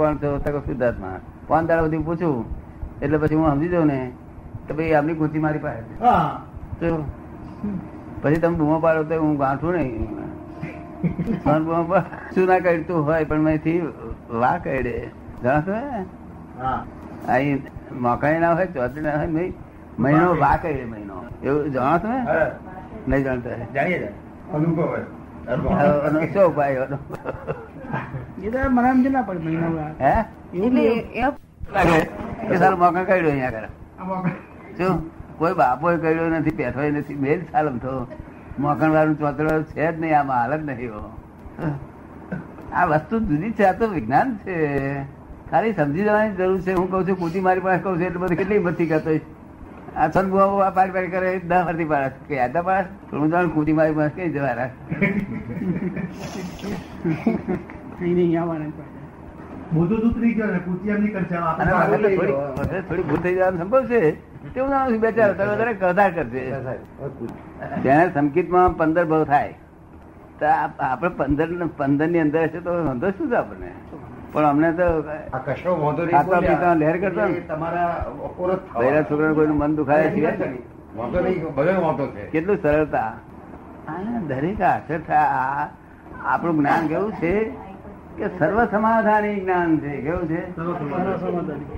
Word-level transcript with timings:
કોણ 0.00 0.18
છો 0.22 0.28
તો 0.46 0.60
શુદ્ધાત્મા 0.66 1.16
પાંચ 1.48 1.68
દાડા 1.68 1.84
સુધી 1.84 2.04
પૂછું 2.08 2.44
એટલે 3.02 3.18
પછી 3.22 3.38
હું 3.40 3.50
સમજી 3.52 3.70
જાઉં 3.74 3.88
ને 3.92 3.98
કે 4.68 4.72
ભાઈ 4.80 4.94
આમની 5.00 5.16
કુર્તી 5.20 5.42
મારી 5.44 5.62
પાસે 5.66 5.82
પછી 8.22 8.40
તમે 8.42 8.56
બૂમો 8.60 8.78
પાડો 8.86 9.02
તો 9.10 9.20
હું 9.22 9.36
ગાંઠું 9.42 9.74
નહીં. 9.74 10.02
બૂમો 11.66 11.98
શું 12.34 12.46
ના 12.50 12.60
કરતું 12.66 13.04
હોય 13.08 13.24
પણ 13.32 13.42
મેથી 13.48 13.80
વા 14.44 14.54
કરડે 14.64 14.94
જાણો 15.44 15.74
ને? 15.74 16.04
હા. 16.62 16.78
અહીં 17.28 17.58
મોકાઈ 18.06 18.40
ના 18.44 18.54
હોય 18.60 18.66
ચોથી 18.76 19.04
ના 19.06 19.16
હોય 19.18 19.30
નહીં. 19.36 19.52
મહિનો 19.98 20.26
વા 20.42 20.56
કરડે 20.64 20.84
મહિનો. 20.94 21.16
એવું 21.42 21.72
જાણો 21.76 21.98
છો 22.02 22.08
ને 22.08 22.20
નહીં 23.06 23.24
જાણતા 23.24 23.56
જાણીએ. 23.76 24.10
અનુભવ. 24.54 24.92
શું 26.32 26.44
ઉપાય? 26.46 26.86
એ 28.42 28.50
તો 28.50 28.70
મને 28.70 28.92
સમજ 28.92 29.06
ના 29.06 29.22
પડે 29.22 29.38
મહિના 29.38 29.90
હે? 30.00 30.24
એટલે 30.58 30.82
એ- 30.82 31.24
લાગે. 31.72 32.56
સારું 32.58 32.78
મોકા 32.78 33.04
કર્યો 33.04 33.30
અહીંયા 33.30 33.48
આગળ. 33.48 33.68
શું? 34.76 35.10
કોઈ 35.38 35.54
બાપો 35.54 35.86
કર્યો 35.96 36.28
નથી 36.28 36.50
બેઠો 36.50 36.80
નથી 36.82 37.14
મેલ 37.14 37.40
સાલમ 37.52 37.78
તો 37.78 38.06
મોકણ 38.58 38.90
વાળું 38.90 39.18
ચોતડો 39.18 39.62
છે 39.62 39.92
જ 39.92 40.00
નહીં 40.00 40.18
આમાં 40.18 40.36
હાલ 40.38 40.60
જ 40.60 40.64
નહીં 40.64 40.92
આ 42.72 42.84
વસ્તુ 42.86 43.20
જુદી 43.20 43.52
છે 43.52 43.64
આ 43.64 43.72
તો 43.72 43.88
વિજ્ઞાન 43.88 44.36
છે. 44.36 44.56
ખાલી 45.50 45.72
સમજી 45.72 46.04
જવાની 46.04 46.36
જરૂર 46.36 46.60
છે. 46.60 46.72
હું 46.72 46.90
કઉ 46.90 47.04
છું 47.08 47.16
કુટી 47.18 47.40
મારી 47.40 47.60
પાસે 47.60 47.82
કઉ 47.82 47.94
છું 47.94 48.02
એટલે 48.02 48.18
બધું 48.18 48.36
કેટલી 48.36 48.54
હિંમતથી 48.54 48.86
કરતો 48.86 49.10
હોઈશ. 49.10 49.22
આ 49.98 50.08
પાડી 50.76 50.94
પાડી 50.96 51.12
કરે 51.14 51.30
કે 52.28 52.36
હું 53.16 53.28
જાણ 53.32 53.48
કુટી 53.56 53.76
મારી 53.78 53.96
પાસે 53.98 54.14
કઈ 54.16 54.30
જવા 54.36 54.54
રાખ 54.58 54.74
થોડી 57.98 58.28
ભૂત 62.16 63.06
ભૂલ 63.08 63.20
થઈ 63.22 63.34
જવાનું 63.34 63.60
સંભવ 63.60 63.84
છે. 63.86 64.00
તેવું 64.54 64.70
જાણું 64.70 64.92
છું 64.92 65.00
બે 65.00 65.10
ચાર 65.12 65.30
વધારે 65.30 65.52
વધારે 65.52 65.72
કથા 65.80 66.08
કરશે 66.16 66.42
તેને 67.82 68.04
સંકિતમાં 68.14 68.76
પંદર 68.78 69.04
ભાવ 69.04 69.24
થાય. 69.24 69.54
તો 70.40 70.46
આપણે 70.46 71.10
પંદર 71.18 71.48
પંદરની 71.76 72.22
અંદર 72.24 72.42
હશે 72.44 72.60
તો 72.60 72.70
વાંધો 72.86 73.08
શું 73.10 73.26
છે 73.30 73.36
આપણને? 73.36 73.70
પણ 74.32 74.44
અમને 74.44 74.72
તો 74.72 74.86
કશો 75.46 75.70
વાંધો 75.82 76.02
નહીં 76.04 76.16
ખાતા 76.16 76.40
પીતા 76.40 76.74
લહેર 76.74 76.96
કરતા 77.00 77.54
તમારા 77.54 79.02
છોકરા 79.10 79.32
કોઈનું 79.32 79.56
મન 79.56 79.76
દુખાય 79.76 80.10
છે? 80.10 80.26
વાંધો 80.96 81.20
નહીં 81.20 81.54
બધો 81.54 81.80
વાંધો 81.82 82.06
છે. 82.06 82.26
કેટલું 82.26 82.58
સરળતા. 82.62 83.12
દરેક 84.28 84.58
થાય 85.06 85.24
આપણું 86.24 86.56
જ્ઞાન 86.58 86.86
કેવું 86.88 87.12
છે 87.12 87.32
કે 88.18 88.26
સર્વ 88.38 88.64
સમાધાની 88.64 89.40
જ્ઞાન 89.40 89.76
છે 89.78 89.96
કેવું 90.00 90.28
છે? 90.28 90.40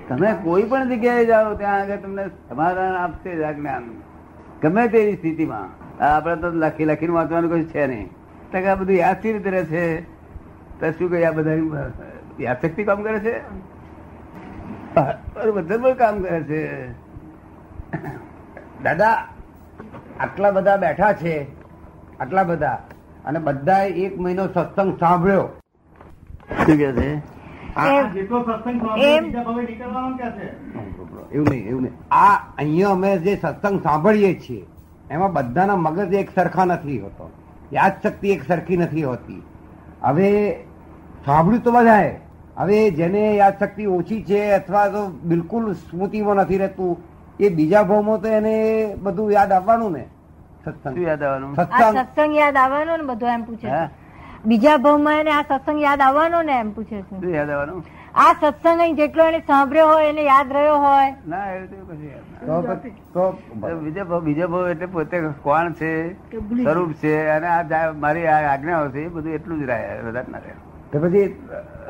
તમે 0.09 0.29
કોઈ 0.43 0.63
પણ 0.63 0.89
જગ્યાએ 0.89 1.25
જાઓ 1.25 1.53
ત્યાં 1.55 1.81
આગળ 1.81 1.97
તમને 1.97 2.23
સમાધાન 2.49 2.95
આપશે 2.95 3.35
જ 3.35 3.41
આ 3.41 3.51
જ્ઞાન. 3.51 3.83
ગમે 4.61 4.87
તેવી 4.87 5.15
સ્થિતિમાં. 5.15 5.67
આપણે 6.03 6.35
તો 6.35 6.47
લખી 6.63 6.85
લખીને 6.85 7.13
વાંચવાનું 7.13 7.49
કોઈ 7.51 7.63
છે 7.75 7.87
નહીં. 7.87 8.07
તો 8.51 8.57
આ 8.71 8.75
બધું 8.75 8.95
યાદથી 8.95 9.33
રીતે 9.33 9.49
રહે 9.49 9.63
છે. 9.65 9.85
તો 10.79 10.91
શું 10.91 11.09
કહે 11.11 11.25
આ 11.25 11.31
બધા 11.31 12.10
યાદશક્તિ 12.43 12.83
કામ 12.83 13.03
કરે 13.03 13.19
છે? 13.19 13.35
બધા 15.55 15.93
કામ 15.93 16.21
કરે 16.21 16.43
છે. 16.43 16.91
દાદા 18.83 19.27
આટલા 20.19 20.51
બધા 20.51 20.77
બેઠા 20.77 21.13
છે 21.13 21.35
આટલા 22.19 22.43
બધા 22.43 22.83
અને 23.25 23.39
બધા 23.39 23.83
એક 23.83 24.19
મહિનો 24.19 24.47
સત્સંગ 24.47 24.99
સાંભળ્યો. 24.99 25.49
શું 26.65 26.77
કે 26.77 26.91
છે? 26.91 27.15
એવું 31.31 31.47
નહીં 31.49 31.67
એવું 31.67 31.81
નહીં. 31.81 32.13
આ 32.13 32.35
અહીંયા 32.57 32.89
અમે 32.89 33.17
જે 33.17 33.35
સત્સંગ 33.41 33.83
સાંભળીએ 33.83 34.33
છીએ 34.39 34.65
એમાં 35.11 35.33
બધાના 35.33 35.75
મગજ 35.75 36.13
એક 36.13 36.29
સરખા 36.35 36.65
નથી 36.65 36.99
હોતો. 36.99 37.31
યાદ 37.73 37.91
શક્તિ 38.03 38.29
એક 38.29 38.43
સરખી 38.47 38.77
નથી 38.77 39.03
હોતી. 39.03 39.41
હવે 40.01 40.57
સાંભળ્યું 41.25 41.63
તો 41.63 41.71
બધાએ. 41.71 42.19
હવે 42.57 42.91
જેને 42.91 43.21
યાદ 43.35 43.55
શક્તિ 43.59 43.87
ઓછી 43.87 44.23
છે 44.23 44.39
અથવા 44.55 44.89
તો 44.89 45.01
બિલકુલ 45.23 45.73
સ્મૃતિમાં 45.75 46.37
નથી 46.37 46.57
રહેતું 46.57 46.97
એ 47.39 47.49
બીજા 47.49 47.83
ભાવમાં 47.83 48.21
તો 48.21 48.27
એને 48.39 48.55
બધું 48.97 49.31
યાદ 49.31 49.51
આવવાનું 49.51 49.93
ને? 49.93 50.03
સત્સંગ. 50.63 50.97
યાદ 50.99 51.23
આવવાનું? 51.23 51.55
સત્સંગ. 51.55 51.97
સત્સંગ 51.99 52.35
યાદ 52.35 52.57
આવવાનું 52.57 52.97
ને 52.99 53.13
બધું 53.13 53.29
એમ 53.29 53.45
પૂછે 53.45 53.89
બીજા 54.45 54.77
ભાવમાં 54.77 55.19
એને 55.21 55.31
આ 55.31 55.43
સત્સંગ 55.43 55.79
યાદ 55.81 56.01
આવવાનો 56.01 56.41
ને 56.43 56.59
એમ 56.59 56.71
પૂછે 56.73 56.97
છે. 56.99 57.15
શું 57.21 57.33
યાદ 57.33 57.49
આવવાનું? 57.49 57.83
આ 58.15 58.33
સત્સંગ 58.33 58.79
અહીં 58.81 58.97
જેટલો 58.97 59.23
એને 59.25 59.41
સાંભળ્યો 59.47 59.87
હોય 59.91 60.09
એને 60.09 60.23
યાદ 60.23 60.51
રહ્યો 60.51 60.79
હોય. 60.79 61.11
ના 61.25 61.45
એવું 61.55 61.69
તો 63.13 63.25
બીજો 63.83 64.05
ભાવ 64.05 64.23
બીજો 64.23 64.47
ભાવ 64.47 64.67
એટલે 64.73 64.87
પોતે 64.87 65.15
કોણ 65.43 65.73
છે 65.73 65.91
સ્વરૂપ 66.63 66.91
છે 67.01 67.13
અને 67.29 67.47
આ 67.47 67.85
મારી 68.05 68.27
આ 68.27 68.41
આજ્ઞાઓ 68.51 68.89
છે 68.91 69.05
એ 69.05 69.09
બધું 69.09 69.33
એટલું 69.33 69.59
જ 69.59 69.65
રહે 69.65 69.79
વધારે 70.03 70.31
ના 70.31 70.43
રહે 70.45 70.53
તો 70.91 70.99
પછી 70.99 71.25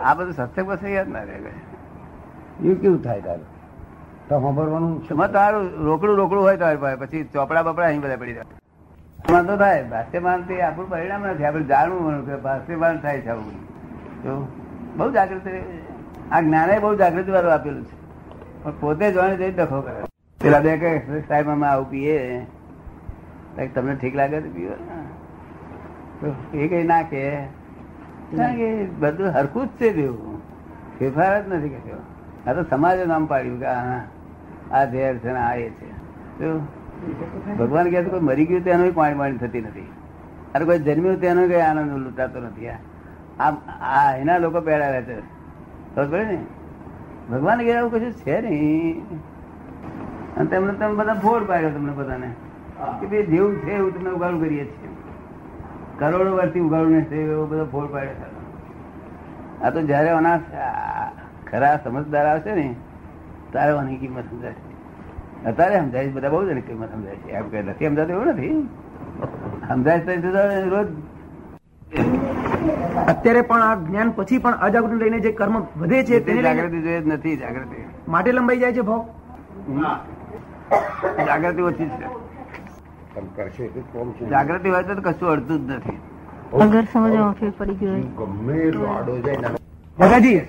આ 0.04 0.14
બધું 0.14 0.34
સત્સંગ 0.34 0.68
પછી 0.72 0.94
યાદ 0.94 1.10
ના 1.16 1.24
રહે 1.30 1.36
એવું 2.64 2.78
કેવું 2.82 3.02
થાય 3.04 3.22
તારું? 3.28 3.48
તો 4.30 4.34
સાંભળવાનું 4.46 4.94
એમાં 5.12 5.32
તારું 5.38 5.64
રોકડું 5.88 6.16
રોકડું 6.22 6.44
હોય 6.48 6.58
તારી 6.64 6.82
પાસે 6.84 6.98
પછી 7.04 7.24
ચોપડા 7.34 7.64
બપડા 7.68 7.88
અહીં 7.88 8.02
બધા 8.02 8.20
પડી 8.22 8.34
જાય. 8.34 8.46
વાંધો 9.32 9.54
તો 9.54 9.58
થાય 9.64 9.84
ભાષ્યમાન 9.94 10.40
તે 10.48 10.62
આપણું 10.68 10.90
પરિણામ 10.94 11.22
નથી 11.32 11.48
આપણે 11.50 11.66
જાણવું 11.72 12.22
કે 12.28 12.36
ભાષ્યમાન 12.46 12.96
થાય 13.04 13.20
છે 13.26 13.30
આવું 13.30 13.58
તો 14.24 14.32
બહુ 14.98 15.10
જાગૃતિ 15.18 15.52
આ 16.32 16.42
જ્ઞાને 16.42 16.74
બહુ 16.80 16.96
જાગૃતિ 17.02 17.32
વાળું 17.36 17.54
આપેલું 17.54 17.86
છે. 17.90 17.96
પણ 18.64 18.74
પોતે 18.82 19.06
જોઈને 19.12 19.36
જઈ 19.42 19.54
દખો 19.60 19.80
કરે. 19.86 20.02
પેલા 20.42 20.62
બે 20.66 20.74
કે 20.82 20.90
અમે 21.40 21.68
આવું 21.68 21.88
પીએ. 21.92 22.18
તમને 23.76 23.94
ઠીક 23.96 24.16
લાગે 24.16 24.38
તો 24.42 24.50
પીવો 24.56 24.76
એ 26.54 26.68
કઈ 26.68 26.84
ના 26.92 27.04
કે 27.10 27.24
કારણ 28.38 28.56
કે 28.56 28.68
બધું 28.86 29.28
હરખું 29.28 29.66
જ 29.66 29.70
છે 29.70 29.94
દેવું. 29.94 30.42
ફેરફાર 31.00 31.44
જ 31.44 31.54
નથી 31.54 31.70
કે 31.70 31.80
આ 32.50 32.54
તો 32.54 32.64
સમાજે 32.64 33.06
નામ 33.06 33.26
પાડ્યું 33.26 33.60
કે 33.60 33.66
આ 33.66 34.86
ઝેર 34.86 35.18
છે 35.18 35.30
આ 35.30 35.56
એ 35.56 35.70
છે? 35.70 35.90
ભગવાન 37.58 37.90
કહે 37.90 38.04
કોઈ 38.04 38.20
મરી 38.20 38.46
ગયું 38.46 38.64
તેનો 38.64 38.92
પાણી 38.92 39.16
પાણી 39.16 39.38
થતી 39.38 39.62
નથી. 39.62 39.90
અરે 40.56 40.66
કોઈ 40.66 40.80
જન્મ્યું 40.80 41.20
તેનો 41.22 41.48
કઈ 41.48 41.62
આનંદ 41.62 41.98
લૂંટાતો 41.98 42.40
નથી. 42.40 42.68
આ 42.68 43.50
આ 43.82 44.16
એના 44.16 44.38
લોકો 44.38 44.62
પેડા 44.62 45.02
છે. 45.02 45.20
ખબર 45.96 46.06
પડે 46.06 46.24
ને? 46.24 46.40
ભગવાન 47.32 47.58
કહે 47.58 47.78
આવું 47.78 47.92
કશું 47.92 48.14
છે 48.14 48.42
નહીં. 48.42 49.06
અને 50.38 50.46
તેમને 50.46 50.74
તમે 50.74 50.94
બધા 50.94 51.14
ફોડ 51.14 51.48
પાડ્યો 51.48 51.70
તમને 51.70 51.92
બધાને. 51.92 52.30
કે 53.00 53.06
ભાઈ 53.08 53.24
જેવું 53.24 53.56
છે 53.56 53.72
એવું 53.72 53.92
તમને 53.96 54.10
ઉગાડું 54.10 54.42
કરીએ 54.42 54.66
છીએ. 54.66 54.91
કરોડો 56.02 56.32
વર્ષથી 56.36 56.60
ઉગાડું 56.60 56.92
નહીં 56.92 57.32
એવો 57.32 57.46
બધો 57.46 57.66
ફોડ 57.72 57.88
પાડે 57.92 58.14
આ 59.64 59.70
તો 59.74 59.80
જયારે 59.90 60.10
આના 60.10 60.38
ખરા 61.50 61.76
સમજદાર 61.84 62.26
આવશે 62.26 62.52
ને 62.56 62.66
તારે 63.54 63.72
આની 63.78 63.98
કિંમત 63.98 64.30
સમજાય 64.30 64.56
અત્યારે 65.50 65.76
સમજાય 65.80 66.14
બધા 66.16 66.30
બહુ 66.30 66.42
જણ 66.48 66.62
કિંમત 66.62 66.92
સમજાય 66.94 67.18
છે. 67.24 67.30
એમ 67.32 67.46
કઈ 67.50 67.64
નથી 67.64 67.88
સમજાતું 67.88 68.16
એવું 68.16 68.28
નથી. 68.28 68.58
સમજાય 69.68 70.00
તો 70.00 70.30
રોજ. 70.74 70.90
અત્યારે 73.08 73.42
પણ 73.42 73.64
આ 73.68 73.76
જ્ઞાન 73.76 74.10
પછી 74.18 74.40
પણ 74.40 74.56
અજાગૃતિ 74.68 74.98
લઈને 75.04 75.20
જે 75.20 75.32
કર્મ 75.34 75.56
વધે 75.78 76.04
છે 76.04 76.16
તે 76.16 76.26
તેને 76.26 76.42
જાગૃતિ 76.42 76.82
જોઈએ 76.82 77.02
નથી 77.06 77.36
જાગૃતિ. 77.38 77.80
માટે 78.08 78.32
લંબાઈ 78.32 78.60
જાય 78.60 78.74
છે 78.74 78.82
ભાવ 78.82 79.04
જાગૃતિ 81.28 81.62
ઓછી 81.70 81.90
છે. 82.00 82.08
પણ 83.14 83.28
કરશે 83.36 83.64
એટલું 83.66 83.86
કોમ 83.94 84.12
છે 84.18 84.30
જાગૃતિ 84.34 84.70
હોય 84.70 84.84
તો 84.84 85.02
કશું 85.08 85.30
અડતું 85.34 85.68
જ 85.68 85.72
નથી. 85.78 85.98
અગર 86.66 86.84
સમજવામાં 86.94 87.34
ફેર 87.40 87.52
પડી 87.58 87.78
ગયો 87.82 87.98
ગમે 88.20 88.56
એટલો 88.68 88.88
આડો 88.94 89.18
જાય 89.26 89.52
દાદાજી 89.98 90.40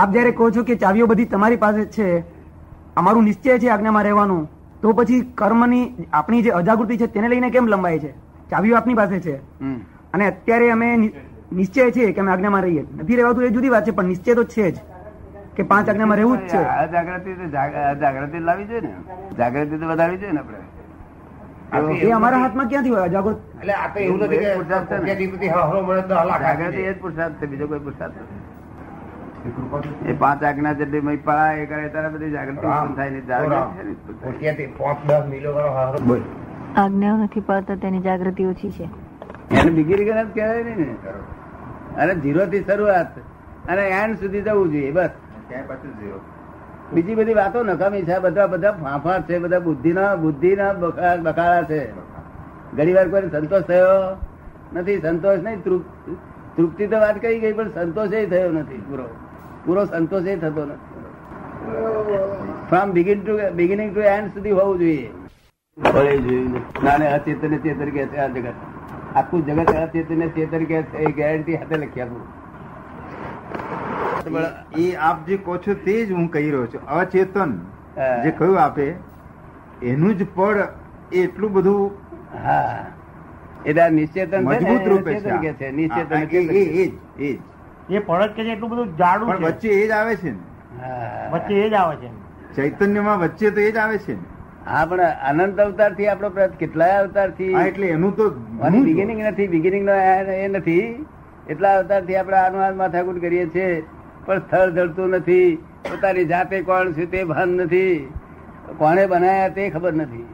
આપ 0.00 0.12
જયારે 0.12 0.32
કહો 0.38 0.50
છો 0.56 0.64
કે 0.64 0.76
ચાવીઓ 0.82 1.06
બધી 1.12 1.28
તમારી 1.34 1.62
પાસે 1.64 1.82
છે 1.96 2.06
અમારું 3.02 3.24
નિશ્ચય 3.30 3.58
છે 3.62 3.70
આજ્ઞામાં 3.74 4.06
રહેવાનું 4.08 4.42
તો 4.82 4.92
પછી 4.98 5.20
કર્મની 5.40 6.08
આપણી 6.12 6.42
જે 6.46 6.50
અજાગૃતિ 6.60 6.98
છે 7.02 7.06
તેને 7.14 7.28
લઈને 7.28 7.48
કેમ 7.50 7.66
લંબાય 7.74 7.98
છે? 8.04 8.12
ચાવીઓ 8.50 8.76
આપની 8.76 8.98
પાસે 9.00 9.18
છે. 9.20 9.34
અને 10.14 10.24
અત્યારે 10.26 10.70
અમે 10.74 10.88
નિશ્ચય 11.52 11.90
છે 11.96 12.12
કે 12.12 12.20
અમે 12.20 12.30
આજ્ઞામાં 12.32 12.62
રહીએ. 12.62 12.84
નથી 13.00 13.16
રહેવાતું 13.16 13.44
એ 13.44 13.50
જુદી 13.56 13.72
વાત 13.74 13.84
છે 13.86 13.92
પણ 13.98 14.08
નિશ્ચય 14.12 14.34
તો 14.34 14.44
છે 14.54 14.70
જ 14.72 14.76
કે 15.56 15.62
પાંચ 15.72 15.88
આજ્ઞામાં 15.88 16.18
રહેવું 16.18 16.38
જ 16.38 16.50
છે. 16.52 16.62
આ 16.76 16.86
જાગૃતિ 16.94 17.34
તો 17.34 17.50
જાગૃતિ 18.02 18.38
લાવવી 18.48 18.68
જોઈએ 18.70 18.80
ને. 18.80 18.94
જાગૃતિ 19.38 19.78
તો 19.78 19.86
વધારવી 19.92 20.18
જોઈએ 20.18 20.32
ને 20.32 20.40
આપણે. 20.40 20.58
એ 21.72 22.10
અમારા 22.12 22.40
હાથમાં 22.42 22.68
ક્યાંથી 22.68 22.90
હોય? 22.94 23.04
અજાગૃત. 23.10 23.38
એટલે 23.60 23.72
આ 23.72 23.88
તો 23.94 23.98
એવું 24.00 24.20
નથી 24.24 24.40
જાગૃતિ 26.42 26.80
એ 26.80 26.92
જ 26.92 26.98
પુરુષાર્થ 27.00 27.36
છે 27.40 27.46
બીજો 27.46 27.66
કોઈ 27.72 27.80
પુરુષાર્થ 27.86 28.18
નથી. 28.24 28.42
એ 30.10 30.12
પાંચ 30.22 30.42
આજ્ઞા 30.50 30.74
જેટલી 30.80 31.00
મય 31.08 31.16
પડાય 31.26 31.62
એ 31.62 31.66
કરે 31.66 31.88
ત્યારે 31.94 32.10
બધી 32.14 32.32
જાગૃતિ 32.36 32.66
થાય 32.96 33.10
ને 33.10 33.20
જાગૃતિ 33.30 34.66
પાંચ 34.78 34.98
દસ 35.10 35.24
મિલો 35.32 35.50
વાળો 35.56 35.72
હારો 35.78 35.98
બોલ. 36.10 36.22
આજ્ઞાઓ 36.84 37.16
નથી 37.24 37.44
પાડતા 37.50 37.76
તેની 37.84 38.02
જાગૃતિ 38.08 38.46
ઓછી 38.52 38.72
છે. 38.78 38.86
એને 39.50 39.70
બિગીરી 39.76 40.06
ગણત 40.10 40.30
કહેવાય 40.34 40.62
નહીં 40.64 40.78
ને 40.80 40.94
અને 42.00 42.12
ઝીરો 42.22 42.46
થી 42.54 42.64
શરૂઆત. 42.70 43.12
અને 43.68 43.82
એન્ડ 44.00 44.16
સુધી 44.22 44.42
જવું 44.48 44.68
જોઈએ 44.72 44.92
બસ. 44.92 45.12
ત્યાં 45.48 45.66
પાછું 45.68 45.92
zero. 46.00 46.18
બીજી 46.92 47.14
બધી 47.14 47.34
વાતો 47.34 47.62
નકામી 47.64 48.02
છે. 48.02 48.18
બધા 48.18 48.46
બધા 48.46 48.72
ફાંફા 48.72 49.18
છે 49.20 49.38
બધા 49.38 49.58
બુદ્ધિના 49.58 50.14
બુદ્ધિના 50.16 50.72
બકાળા 50.72 51.62
છે. 51.62 51.80
ઘણી 52.76 52.94
વાર 52.94 53.08
કોઈ 53.08 53.28
સંતોષ 53.30 53.62
થયો 53.62 54.16
નથી. 54.72 55.00
સંતોષ 55.00 55.38
નહીં 55.38 55.62
તૃપ્તિ 56.56 56.86
તો 56.86 56.96
વાત 56.96 57.22
કહી 57.22 57.40
ગઈ 57.40 57.52
પણ 57.52 57.70
સંતોષ 57.70 58.08
થયો 58.08 58.52
નથી 58.52 58.82
પૂરો. 58.88 59.06
પૂરો 59.64 59.84
સંતોષ 59.84 60.22
થતો 60.22 60.64
નથી. 60.64 60.96
From 62.68 62.90
begin 62.90 63.20
to 63.20 63.38
beginning 63.54 63.94
to 63.94 64.00
end 64.00 64.28
સુધી 64.28 64.50
હોવું 64.50 64.78
જોઈએ. 64.78 65.10
નાને 66.84 67.06
અચેતન 67.12 67.56
ચેતન 67.56 67.90
કે 67.90 68.06
છે 68.06 68.16
આ 68.16 68.26
જગત. 68.28 68.56
આખું 69.14 69.46
જગત 69.46 69.74
અચેતન 69.74 70.28
ચેતન 70.28 70.64
કે 70.64 70.82
છે 70.82 70.96
એ 70.96 71.12
ગેરંટી 71.12 71.54
હાથે 71.54 71.76
લખી 71.76 72.00
આપું. 72.00 72.20
એ 74.78 74.94
આપ 74.94 75.26
જે 75.26 75.36
કહો 75.36 75.56
છો 75.56 75.74
તે 75.74 76.06
જ 76.06 76.12
હું 76.12 76.30
કહી 76.30 76.50
રહ્યો 76.50 76.66
છું. 76.66 76.86
અચેતન 76.86 77.58
જે 78.24 78.30
કહ્યું 78.30 78.60
આપે 78.60 78.94
એનું 79.82 80.18
જ 80.18 80.26
પડ 80.34 80.56
એટલું 81.12 81.52
બધું 81.52 81.90
હા. 82.44 82.86
એટલે 83.66 83.90
નિશ્ચેતન 83.90 84.44
મજબૂત 84.44 84.88
રૂપે 84.88 85.14
છે. 85.14 85.70
નિશ્ચેતન 85.70 86.16
એ- 86.16 86.26
એ- 86.26 86.84
એ 86.84 86.88
જ, 86.88 87.20
એ 87.20 87.36
જ. 87.36 87.38
એ 87.90 87.98
પડત 87.98 88.32
કે 88.36 88.42
એટલું 88.42 88.70
બધું 88.70 88.96
જાડું 88.96 89.28
પણ 89.28 89.44
વચ્ચે 89.44 89.68
એ 89.68 89.88
જ 89.88 89.90
આવે 89.90 90.16
છે 90.16 90.30
ને. 90.30 90.38
વચ્ચે 91.32 91.54
એ 91.54 91.70
જ 91.70 91.74
આવે 91.74 91.96
છે. 91.96 92.26
ચૈતન્યમાં 92.56 93.20
વચ્ચે 93.20 93.50
તો 93.50 93.60
એ 93.60 93.72
જ 93.72 93.76
આવે 93.76 93.98
છે 93.98 94.14
ને. 94.14 94.70
હા 94.70 94.86
પણ 94.86 95.00
અનંત 95.00 95.60
અવતારથી 95.60 96.06
આપણો 96.06 96.30
પ્રયત્ન 96.30 96.54
કેટલાય 96.56 96.90
અવતારથી 96.90 97.44
એટલે 97.44 97.86
એનું 97.86 98.16
તો 98.16 98.30
બિગિનિંગ 98.70 99.20
નથી 99.20 99.48
બિગિનિંગ 99.48 99.84
નો 99.84 99.92
એ 99.92 100.48
નથી. 100.48 101.06
એટલા 101.50 101.76
અવતારથી 101.76 102.16
આપણે 102.16 102.36
આનું 102.36 102.64
આ 102.64 102.70
માથાકૂટ 102.70 103.20
કરીએ 103.20 103.46
છીએ. 103.46 103.84
પણ 104.26 104.38
સ્થળ 104.38 104.70
જડતું 104.70 105.08
નથી. 105.08 105.56
પોતાની 105.56 106.24
જાતે 106.24 106.60
કોણ 106.60 106.92
છે 106.92 107.06
તે 107.06 107.24
ભાન 107.24 107.48
નથી. 107.48 108.12
કોણે 108.78 109.06
બનાયા 109.06 109.48
તે 109.48 109.70
ખબર 109.70 109.92
નથી. 109.92 110.26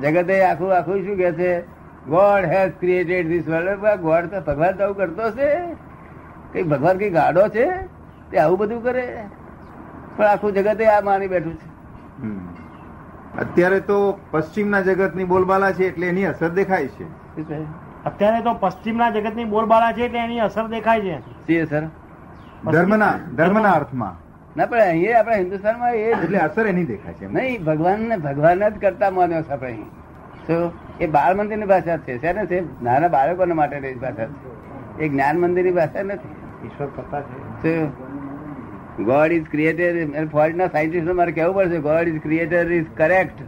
જગતે 0.00 0.44
આખું 0.44 0.76
આખું 0.76 1.04
શું 1.04 1.16
કે 1.16 1.32
છે? 1.32 1.60
God 2.06 2.44
has 2.44 2.72
created 2.80 3.28
this 3.28 3.48
world 3.48 4.00
God 4.00 4.26
તો 4.26 4.40
ભગવાન 4.40 4.72
તો 4.72 4.84
આવું 4.84 4.96
કરતો 4.96 5.30
છે 5.30 5.74
કઈ 6.52 6.62
ભગવાન 6.62 6.98
કઈ 6.98 7.10
ગાડો 7.10 7.48
છે? 7.48 7.66
તે 8.30 8.38
આવું 8.38 8.58
બધું 8.58 8.82
કરે. 8.82 9.24
પણ 10.16 10.24
આખું 10.24 10.52
જગતે 10.52 10.86
આ 10.86 11.00
માની 11.00 11.28
બેઠું 11.28 11.54
છે. 11.54 11.68
હમ. 12.22 12.38
અત્યારે 13.38 13.80
તો 13.80 14.18
પશ્ચિમના 14.30 14.80
જગતની 14.80 15.24
બોલબાલા 15.24 15.72
છે 15.72 15.84
એટલે 15.84 16.06
એની 16.06 16.24
અસર 16.24 16.48
દેખાય 16.48 16.86
છે. 16.86 17.04
અત્યારે 18.04 18.40
તો 18.40 18.54
પશ્ચિમના 18.54 19.10
જગતની 19.10 19.44
બોલબાલા 19.44 19.92
છે 19.92 20.02
એટલે 20.02 20.18
એની 20.18 20.40
અસર 20.40 20.66
દેખાય 20.66 21.00
છે. 21.00 21.60
અસર? 21.60 21.82
ધર્મના 22.74 23.12
ધર્મના 23.36 23.74
અર્થમાં. 23.80 24.14
ના 24.56 24.66
પણ 24.66 24.82
અહીંયા 24.86 25.18
આપણા 25.20 25.38
હિન્દુસ્તાનમાં 25.42 25.94
એ 25.98 26.06
એટલે 26.14 26.38
અસર 26.38 26.64
એની 26.72 26.86
દેખાય 26.90 27.20
છે 27.20 27.26
નહીં 27.34 27.64
ભગવાન 27.68 28.00
ને 28.10 28.16
ભગવાન 28.26 28.64
જ 28.68 28.80
કરતા 28.84 29.10
માન્યો 29.18 29.42
છે 29.42 29.52
આપણે 29.52 29.70
અહીં. 29.72 29.90
તો 30.46 30.56
એ 31.00 31.06
બાળ 31.16 31.34
મંદિરની 31.40 31.70
ભાષા 31.72 31.98
છે 32.06 32.18
શેને 32.24 32.42
છે 32.52 32.58
નાના 32.88 33.12
બાળકોને 33.16 33.54
માટે 33.60 33.76
ભાષા 34.04 34.26
છે. 34.32 35.04
એ 35.04 35.08
જ્ઞાન 35.08 35.36
મંદિરની 35.44 35.74
ભાષા 35.78 36.06
નથી. 36.08 36.34
ઈશ્વર 36.66 36.88
કરતા 36.96 37.22
છે. 37.62 37.74
ગોડ 39.10 39.36
ઇઝ 39.38 39.48
ક્રિએટેડ 39.54 40.30
ફોરેન 40.34 40.56
ના 40.62 40.70
સાયન્ટિસ્ટ 40.74 41.14
મારે 41.20 41.32
કહેવું 41.38 41.54
પડશે 41.56 41.78
God 41.88 42.12
is 42.14 42.20
creator 42.26 42.74
is 42.80 42.90
correct 43.00 43.38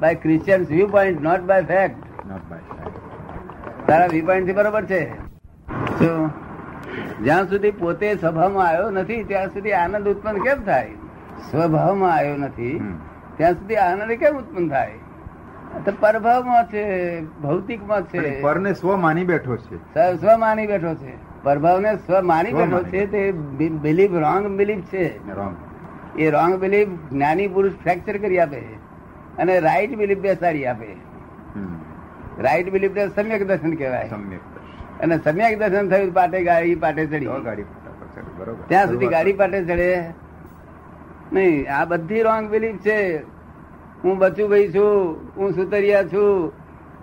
by 0.00 0.22
Christian 0.24 0.70
viewpoint 0.96 1.22
not 1.28 1.42
by 1.50 1.68
fact 1.72 2.26
not 2.30 2.44
by 2.50 2.64
તારા 3.86 4.08
વ્યૂ 4.14 4.26
પોઈન્ટથી 4.30 4.58
બરોબર 4.60 4.84
છે. 4.94 5.02
શું 5.98 6.32
જ્યાં 7.22 7.48
સુધી 7.48 7.70
પોતે 7.70 8.14
સ્વભાવમાં 8.14 8.68
આવ્યો 8.68 8.90
નથી 8.90 9.24
ત્યાં 9.24 9.48
સુધી 9.48 9.72
આનંદ 9.72 10.08
ઉત્પન્ન 10.08 10.42
કેમ 10.42 10.62
થાય? 10.62 10.90
સ્વભાવમાં 11.50 12.14
આવ્યો 12.14 12.36
નથી 12.36 12.94
ત્યાં 13.36 13.52
સુધી 13.52 13.76
આનંદ 13.76 14.12
કેમ 14.12 14.36
ઉત્પન્ન 14.36 14.68
થાય? 14.68 14.90
તો 15.84 15.92
પરભાવમાં 16.00 16.66
છે 16.66 16.84
ભૌતિકમાં 17.20 18.02
છે. 18.02 18.40
પરને 18.40 18.74
સ્વ 18.74 18.96
માની 18.96 19.24
બેઠો 19.24 19.56
છે. 19.56 19.76
સ્વ 20.16 20.38
માની 20.38 20.66
બેઠો 20.66 20.94
છે. 20.94 21.42
પરભાવને 21.42 21.96
સ્વ 21.96 22.20
માની 22.22 22.52
બેઠો 22.52 22.82
છે 22.82 23.06
તે 23.06 23.32
બિલીફ 23.68 24.12
રોંગ 24.12 24.46
બિલીફ 24.46 24.84
છે. 24.84 25.06
એ 26.18 26.30
રોંગ 26.30 26.54
બિલીફ 26.54 26.88
જ્ઞાની 26.88 27.48
પુરુષ 27.48 27.72
ફ્રેક્ચર 27.72 28.18
કરી 28.18 28.38
આપે. 28.38 28.60
અને 29.38 29.60
રાઈટ 29.60 29.96
બિલીફ 29.96 30.18
બેસાડી 30.18 30.66
આપે. 30.66 30.96
રાઈટ 32.38 32.72
બિલીફ 32.72 32.92
સમ્યક 32.98 33.46
દર્શન 33.48 33.74
કહેવાય. 33.74 34.08
સમ્યક. 34.08 34.40
અને 35.04 35.16
સમ્યક 35.24 35.54
દર્શન 35.60 35.88
થયું 35.92 36.12
પાટે 36.18 36.38
ગાડી 36.48 36.76
પાટે 36.84 37.02
ચડી. 37.06 37.28
ગાડી 37.46 37.66
બરોબર. 38.38 38.64
ત્યાં 38.72 38.88
સુધી 38.90 39.12
ગાડી 39.14 39.36
પાટે 39.40 39.58
ચડે. 39.70 39.88
નહીં 41.32 41.72
આ 41.76 41.84
બધી 41.92 42.26
રોંગ 42.28 42.50
બિલીફ 42.50 42.82
છે. 42.88 42.98
હું 44.02 44.18
બચુભાઈ 44.18 44.68
છું 44.74 45.16
હું 45.36 45.48
સુતરિયા 45.56 46.04
છું 46.12 46.52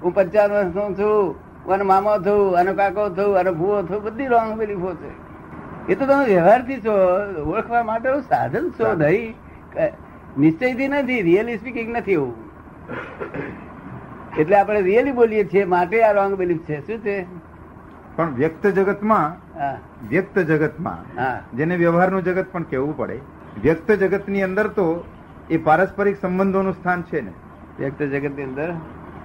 હું 0.04 0.14
પંચાવન 0.16 0.54
વર્ષનો 0.58 0.86
છું 1.00 1.72
આનો 1.72 1.86
મામો 1.92 2.14
છું 2.28 2.58
અને 2.60 2.72
કાકો 2.80 3.10
છું 3.18 3.38
અને 3.42 3.52
ભૂવો 3.60 3.82
છું 3.90 4.00
બધી 4.06 4.32
રોંગ 4.34 4.50
બિલીફો 4.62 4.92
છે. 5.02 5.12
એ 5.90 5.96
તો 5.96 6.04
તમે 6.06 6.26
વ્યવહારથી 6.26 6.80
છો 6.86 6.94
ઓળખવા 7.54 7.84
માટે 7.92 8.10
સાધન 8.32 8.66
છો 8.80 8.94
નહીં. 9.04 9.36
નિશ્ચયથી 10.44 10.90
નથી 10.94 11.22
રિયલી 11.30 11.58
સ્પીકિંગ 11.58 11.90
નથી 11.98 12.18
એવું. 12.20 12.34
એટલે 14.40 14.56
આપણે 14.60 14.82
રિયલી 14.90 15.16
બોલીએ 15.22 15.44
છીએ 15.54 15.64
માટે 15.76 15.98
આ 16.10 16.12
રોંગ 16.20 16.34
બિલીફ 16.42 16.64
છે. 16.70 16.78
શું 16.88 17.00
છે? 17.08 17.18
પણ 18.16 18.34
વ્યક્ત 18.36 18.68
જગતમાં 18.68 19.28
વ્યક્ત 20.10 20.40
જગતમાં 20.40 21.00
જેને 21.58 21.76
વ્યવહારનું 21.76 22.24
જગત 22.24 22.48
પણ 22.52 22.64
કહેવું 22.64 22.98
પડે? 22.98 23.20
વ્યક્ત 23.62 23.92
જગતની 23.92 24.42
અંદર 24.42 24.68
તો 24.68 25.04
એ 25.50 25.58
પારસ્પરિક 25.58 26.20
સંબંધોનું 26.22 26.74
સ્થાન 26.74 27.02
છે 27.02 27.22
ને. 27.22 27.32
વ્યક્ત 27.80 28.04
જગતની 28.04 28.44
અંદર? 28.44 28.74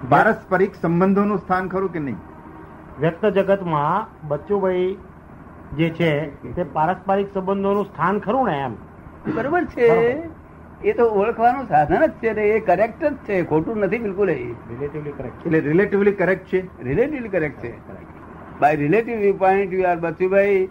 પારસ્પરિક 0.08 0.74
સંબંધોનું 0.74 1.38
સ્થાન 1.38 1.68
ખરું 1.68 1.92
કે 1.92 1.98
નહીં? 1.98 2.16
વ્યક્ત 3.00 3.26
જગતમાં 3.26 4.28
બચ્ચુભાઈ 4.28 4.96
જે 5.76 5.90
છે 5.90 6.10
તે 6.54 6.62
પારસ્પરિક 6.78 7.28
સંબંધોનું 7.34 7.84
સ્થાન 7.84 8.18
ખરું 8.18 8.46
ને 8.46 8.56
એમ? 8.58 8.74
બરોબર 9.36 9.64
છે. 9.64 9.88
એ 10.84 10.92
તો 10.92 11.04
ઓળખવાનું 11.20 11.64
સાધન 11.68 12.06
જ 12.06 12.10
છે 12.22 12.32
ને 12.32 12.42
એ 12.48 12.60
કરેક્ટ 12.60 13.04
જ 13.04 13.14
છે. 13.26 13.44
ખોટું 13.44 13.78
નથી 13.78 13.98
બિલકુલ. 13.98 14.28
રિલેટિવલી 14.28 15.12
કરેક્ટ 15.12 15.46
એટલે 15.46 15.60
રિલેટિવલી 15.60 16.12
કરેક્ટ 16.12 16.46
છે? 16.52 16.60
રિલેટિવલી 16.82 17.28
કરેક્ટ 17.28 17.60
છે. 17.60 17.72
By 18.60 18.76
relative 18.76 19.18
viewpoint 19.36 19.72
you 19.72 19.86
are 19.88 19.96
Bachubhai 19.96 20.68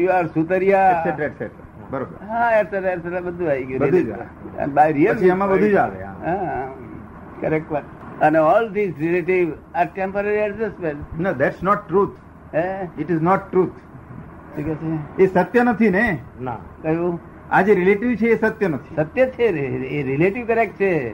you 0.00 0.10
are 0.10 0.26
Sutariya 0.26 0.90
etcetera 0.90 1.26
etcetera 1.26 1.66
બરોબર 1.90 2.26
હા 2.28 2.50
એટસેટ્રા 2.50 2.90
એટસેટ્રા 2.90 3.20
બધું 3.20 3.50
આવી 3.50 3.64
ગયું. 3.64 3.80
બધું 3.80 4.02
જ. 4.02 4.08
Real 4.96 5.14
પછી 5.14 5.28
એમાં 5.28 5.48
બધું 5.48 5.70
જ 5.70 5.74
આવે, 5.74 6.02
હા. 6.04 6.68
કરેક્ટ 7.40 7.72
વાત. 7.72 7.82
અને 8.20 8.38
all 8.38 8.68
this 8.72 8.94
relative 8.98 9.52
are 9.74 9.86
temporary 9.94 10.28
adjustment 10.28 11.20
no 11.20 11.32
that's 11.32 11.62
not 11.62 11.88
truth 11.88 12.16
હે? 12.54 12.88
ઇટ 12.98 13.10
ઇઝ 13.10 13.22
નોટ 13.22 13.40
ટ્રુથ 13.50 13.70
છે? 13.70 15.22
એ 15.22 15.26
સત્ય 15.26 15.62
નથી 15.62 15.90
ને? 15.90 16.18
ના. 16.40 16.56
કયું? 16.82 17.20
આ 17.50 17.62
જે 17.62 17.74
રિલેટિવ 17.74 18.14
છે 18.14 18.26
એ 18.26 18.36
સત્ય 18.36 18.68
નથી. 18.68 18.94
સત્ય 18.96 19.26
છે 19.26 19.42
એ 19.42 20.02
રિલેટિવ 20.02 20.46
કરેક્ટ 20.46 20.74
છે. 20.74 21.12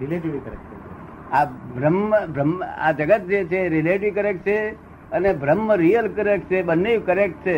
રિલેટિવ 0.00 0.32
કરેક્ટ 0.32 0.64
છે. 0.70 1.32
આ 1.32 1.44
બ્રહ્મ 1.44 2.26
બ્રહ્મ 2.26 2.62
આ 2.64 2.92
જગત 2.92 3.20
જે 3.20 3.44
છે 3.44 3.68
રિલેટિવ 3.68 4.14
કરેક્ટ 4.14 4.46
છે. 4.46 4.89
અને 5.12 5.30
બ્રહ્મ 5.42 5.68
રિયલ 5.82 6.06
કરેક્ટ 6.16 6.48
છે 6.50 6.62
બંને 6.62 6.92
કરેક્ટ 7.10 7.38
છે. 7.44 7.56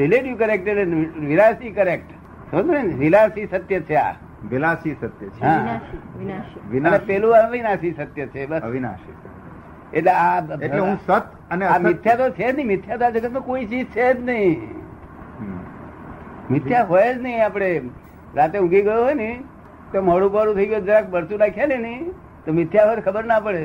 રિલેટિવ 0.00 0.34
કરેક્ટ 0.42 0.66
એટલે 0.68 0.84
વિલાસી 1.30 1.72
કરેક્ટ 1.78 2.10
સમજો 2.50 2.72
ને? 2.72 2.94
વિલાસી 3.02 3.46
સત્ય 3.52 3.80
છે 3.80 3.96
આ. 3.96 4.14
વિલાસી 4.50 4.94
સત્ય 5.00 5.08
છે. 5.18 5.28
પેલું 7.06 7.32
અવિનાશી 7.36 7.94
સત્ય 7.98 8.26
છે 8.26 8.46
બસ. 8.46 8.62
અવિનાશી 8.62 9.14
એટલે 9.92 10.10
આ 10.10 10.38
એટલે 10.60 10.80
હું 10.80 10.98
સત 11.06 11.26
અને 11.50 11.64
આ 11.72 11.78
મિથ્યા 11.88 12.16
તો 12.16 12.30
છે 12.38 12.46
જ 12.52 12.54
નહીં. 12.56 12.66
મિથ્યા 12.72 13.30
તો 13.34 13.40
કોઈ 13.48 13.66
ચીજ 13.72 13.86
છે 13.96 14.06
જ 14.14 14.16
નહીં. 14.28 14.58
મિથ્યા 16.50 16.86
હોય 16.92 17.14
જ 17.14 17.16
નહીં 17.22 17.44
આપણે. 17.46 17.70
રાતે 18.36 18.56
ઊંઘી 18.58 18.82
ગયો 18.82 19.02
હોય 19.04 19.14
ને 19.14 19.30
તો 19.92 20.02
મોડું 20.02 20.30
બોડું 20.32 20.54
થઈ 20.56 20.68
ગયું 20.70 20.86
જરાક 20.86 21.06
મરચું 21.14 21.38
નાખ્યા 21.44 21.72
ને 21.72 21.76
નહીં 21.86 22.04
તો 22.44 22.52
મિથ્યા 22.52 22.88
હોય 22.88 23.04
ખબર 23.06 23.24
ના 23.32 23.40
પડે. 23.40 23.64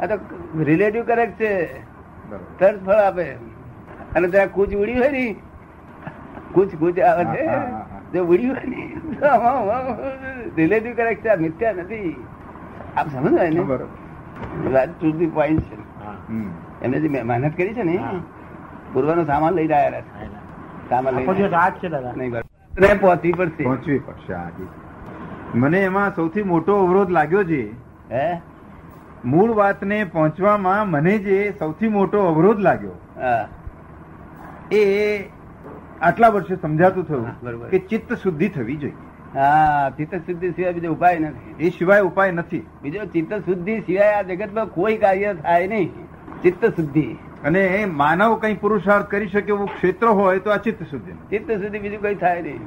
આ 0.00 0.06
તો 0.06 0.18
રિલેટિવ 0.64 1.04
કરેક્ટ 1.04 1.40
છે. 1.40 1.80
તરત 2.58 2.84
ફળ 2.86 2.92
આપે. 2.92 3.32
અને 4.16 4.28
ત્યાં 4.28 4.52
કૂચ 4.52 4.74
ઉડી 4.74 4.98
હોય 4.98 5.10
ને 5.10 5.36
કૂચ 6.52 6.74
કૂચ 6.78 7.00
આવે 7.00 7.24
છે. 7.24 7.46
જો 8.12 8.24
ઉડી 8.24 8.48
હોય 8.48 8.64
ને 8.64 8.92
રિલેટિવ 10.56 10.96
કરેક્ટ 10.96 11.24
છે 11.24 11.28
આ 11.28 11.36
મિથ્યા 11.36 11.72
નથી. 11.72 12.24
આપ 12.96 13.08
સમજો 13.08 13.36
ને 13.36 13.60
બરોબર. 13.60 14.72
વાત 14.72 15.00
ટુ 15.00 15.12
ધી 15.12 15.26
પોઈન્ટ 15.26 15.60
છે. 15.60 15.74
હા. 15.74 16.14
એમને 16.82 17.00
જે 17.00 17.22
મહેનત 17.22 17.56
કરી 17.56 17.74
છે 17.74 17.82
ને 17.82 18.04
પૂર્વનો 18.92 19.24
સામાન 19.24 19.52
લઈ 19.52 19.66
રહ્યા 19.66 20.00
છે. 20.00 20.26
સામાન 20.88 21.14
બરાબર. 22.30 22.94
પહોંચવી 23.00 23.32
પડશે. 23.32 23.64
પહોંચવી 23.64 23.98
પડશે 23.98 24.34
મને 25.54 25.80
એમાં 25.80 26.14
સૌથી 26.14 26.42
મોટો 26.42 26.84
અવરોધ 26.84 27.10
લાગ્યો 27.10 27.44
છે 27.44 27.70
હે? 28.10 28.40
મૂળ 29.26 29.54
વાતને 29.54 30.04
પહોંચવામાં 30.04 30.88
મને 30.88 31.18
જે 31.18 31.54
સૌથી 31.58 31.88
મોટો 31.88 32.20
અવરોધ 32.20 32.58
લાગ્યો 32.58 32.92
એ 34.74 35.24
આટલા 36.00 36.28
વર્ષે 36.28 36.56
સમજાતું 36.56 37.04
થયું 37.04 37.70
કે 37.70 37.78
ચિત્ત 37.78 38.14
શુદ્ધિ 38.14 38.48
થવી 38.48 38.76
જોઈએ. 38.76 38.92
હા 39.38 39.90
ચિત્ત 39.90 40.14
શુદ્ધિ 40.14 40.50
સિવાય 40.50 40.72
બીજો 40.72 40.92
ઉપાય 40.92 41.18
નથી. 41.18 41.66
એ 41.66 41.70
સિવાય 41.70 42.00
ઉપાય 42.00 42.32
નથી. 42.32 42.66
બીજો 42.82 43.04
ચિત્ત 43.04 43.34
શુદ્ધિ 43.34 43.80
સિવાય 43.80 44.14
આ 44.14 44.22
જગતમાં 44.22 44.66
કોઈ 44.66 44.96
કાર્ય 44.96 45.34
થાય 45.34 45.66
નહીં. 45.66 45.90
ચિત્ત 46.42 46.66
શુદ્ધિ. 46.66 47.16
અને 47.44 47.84
માનવ 47.84 48.38
કઈ 48.38 48.54
પુરુષાર્થ 48.54 49.06
કરી 49.06 49.28
શકે 49.28 49.48
એવું 49.48 49.66
ક્ષેત્ર 49.66 50.06
હોય 50.06 50.38
તો 50.38 50.50
આ 50.50 50.56
ચિત્ત 50.56 50.82
શુદ્ધિ 50.82 51.12
ચિત્ત 51.12 51.50
શુદ્ધિ 51.50 51.78
બીજું 51.78 52.02
કઈ 52.02 52.14
થાય 52.14 52.42
નહીં. 52.42 52.60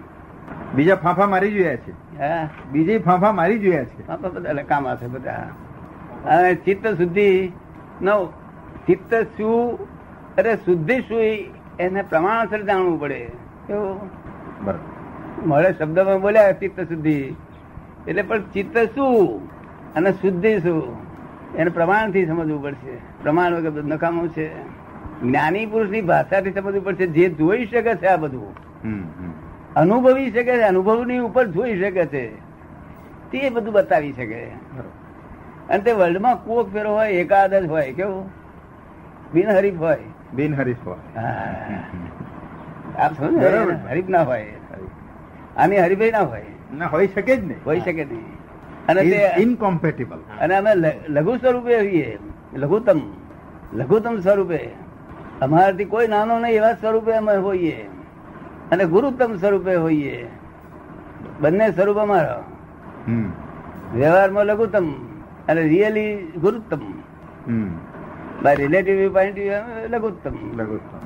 બીજા 0.76 0.96
ફાંફા 0.96 1.28
મારી 1.28 1.52
જોયા 1.52 1.76
છે. 1.76 1.92
હા. 1.92 2.50
બીજે 2.72 2.98
ફાંફા 2.98 3.32
મારી 3.32 3.60
જોયા 3.60 3.84
છે. 3.84 4.08
ફાંફા 4.08 4.30
બધા 4.30 4.54
કામ 4.54 4.96
છે 4.96 5.08
બધા. 5.08 5.50
અને 6.26 6.56
ચિત્ત 6.56 6.88
શુદ્ધિ 6.88 7.52
નો 8.02 8.26
ચિત્ત 8.88 9.16
શું 9.38 9.80
અરે 10.36 10.56
શુદ્ધિ 10.56 11.02
શું 11.02 11.20
એને 11.80 12.02
પ્રમાણસર 12.02 12.62
જાણવું 12.62 13.00
પડે. 13.00 13.28
એવું. 13.70 14.00
મળે 15.46 15.74
શબ્દમાં 15.74 16.22
બોલ્યા 16.22 16.52
ચિત્ત 16.52 16.80
શુદ્ધિ. 16.80 17.36
એટલે 18.08 18.22
પણ 18.22 18.42
ચિત્ત 18.42 18.78
શું 18.78 19.48
અને 19.94 20.12
શુદ્ધિ 20.12 20.60
શું 20.60 21.10
એને 21.56 21.70
પ્રમાણથી 21.70 22.26
સમજવું 22.26 22.64
પડશે. 22.64 23.24
પ્રમાણ 23.24 23.54
વગર 23.54 23.84
નકામું 23.84 24.30
છે. 24.30 24.64
જ્ઞાની 25.22 25.66
પુરુષની 25.66 26.02
ભાષાથી 26.02 26.52
સમજવું 26.52 26.84
પડશે. 26.84 27.08
જે 27.08 27.30
જોઈ 27.30 27.66
શકે 27.66 27.96
છે 27.96 28.06
આ 28.06 28.16
બધું. 28.16 28.54
અનુભવી 29.74 30.32
શકે 30.32 30.58
છે 30.58 30.62
અનુભવની 30.62 31.18
ઉપર 31.18 31.48
જોઈ 31.48 31.80
શકે 31.80 32.06
છે. 32.06 32.36
તે 33.32 33.50
બધું 33.50 33.74
બતાવી 33.74 34.14
શકે. 34.14 34.48
અને 35.70 35.80
તે 35.80 35.92
વર્લ્ડમાં 35.92 36.36
કોક 36.44 36.74
ફેરો 36.74 36.92
હોય 36.94 37.12
એકાદ 37.12 37.54
જ 37.54 37.68
હોય 37.68 37.94
કેવું? 37.94 38.30
બિનહરીફ 39.34 39.78
હોય. 39.78 39.98
બિનહરીફ 40.34 40.78
હોય. 40.86 41.24
આપ 42.98 43.14
શું 43.14 43.42
હરીફ 43.90 44.10
ના 44.10 44.24
હોય. 44.24 44.54
આની 45.58 45.78
હરીફ 45.78 46.00
ના 46.12 46.20
હોય. 46.20 46.46
ના 46.78 46.88
હોઈ 46.88 47.08
શકે 47.08 47.36
જ 47.36 47.46
નહીં. 47.46 47.58
હોઈ 47.66 47.80
શકે 47.80 48.06
નહીં. 48.06 48.26
અને 48.88 49.02
તે 49.02 49.32
ઇનકોમ્પેટેબલ 49.38 50.18
અને 50.40 50.56
અમે 50.56 50.72
લઘુ 51.10 51.38
સ્વરૂપે 51.38 51.76
હોઈએ. 51.76 52.18
લઘુત્તમ. 52.54 53.00
લઘુત્તમ 53.74 54.20
સ્વરૂપે. 54.20 54.70
અમારાથી 55.42 55.86
કોઈ 55.86 56.08
નાનો 56.08 56.40
નહીં 56.40 56.54
એવા 56.54 56.74
સ્વરૂપે 56.74 57.14
અમે 57.14 57.36
હોઈએ. 57.38 57.90
અને 58.72 58.86
ગુરુત્તમ 58.86 59.36
સ્વરૂપે 59.36 59.76
હોઈએ. 59.76 60.28
બંને 61.40 61.72
સ્વરૂપ 61.72 61.98
અમારા. 61.98 62.44
વ્યવહારમાં 63.96 64.46
લઘુત્તમ. 64.46 65.09
અને 65.50 65.62
રિયલી 65.74 66.12
ગુરુત્તમ. 66.46 66.84
બાય 68.44 68.56
રિલેટિવ 68.64 69.00
પોઈન્ટ 69.14 69.40
લઘુત્તમ 69.94 70.36
લઘુત્તમ. 70.60 70.98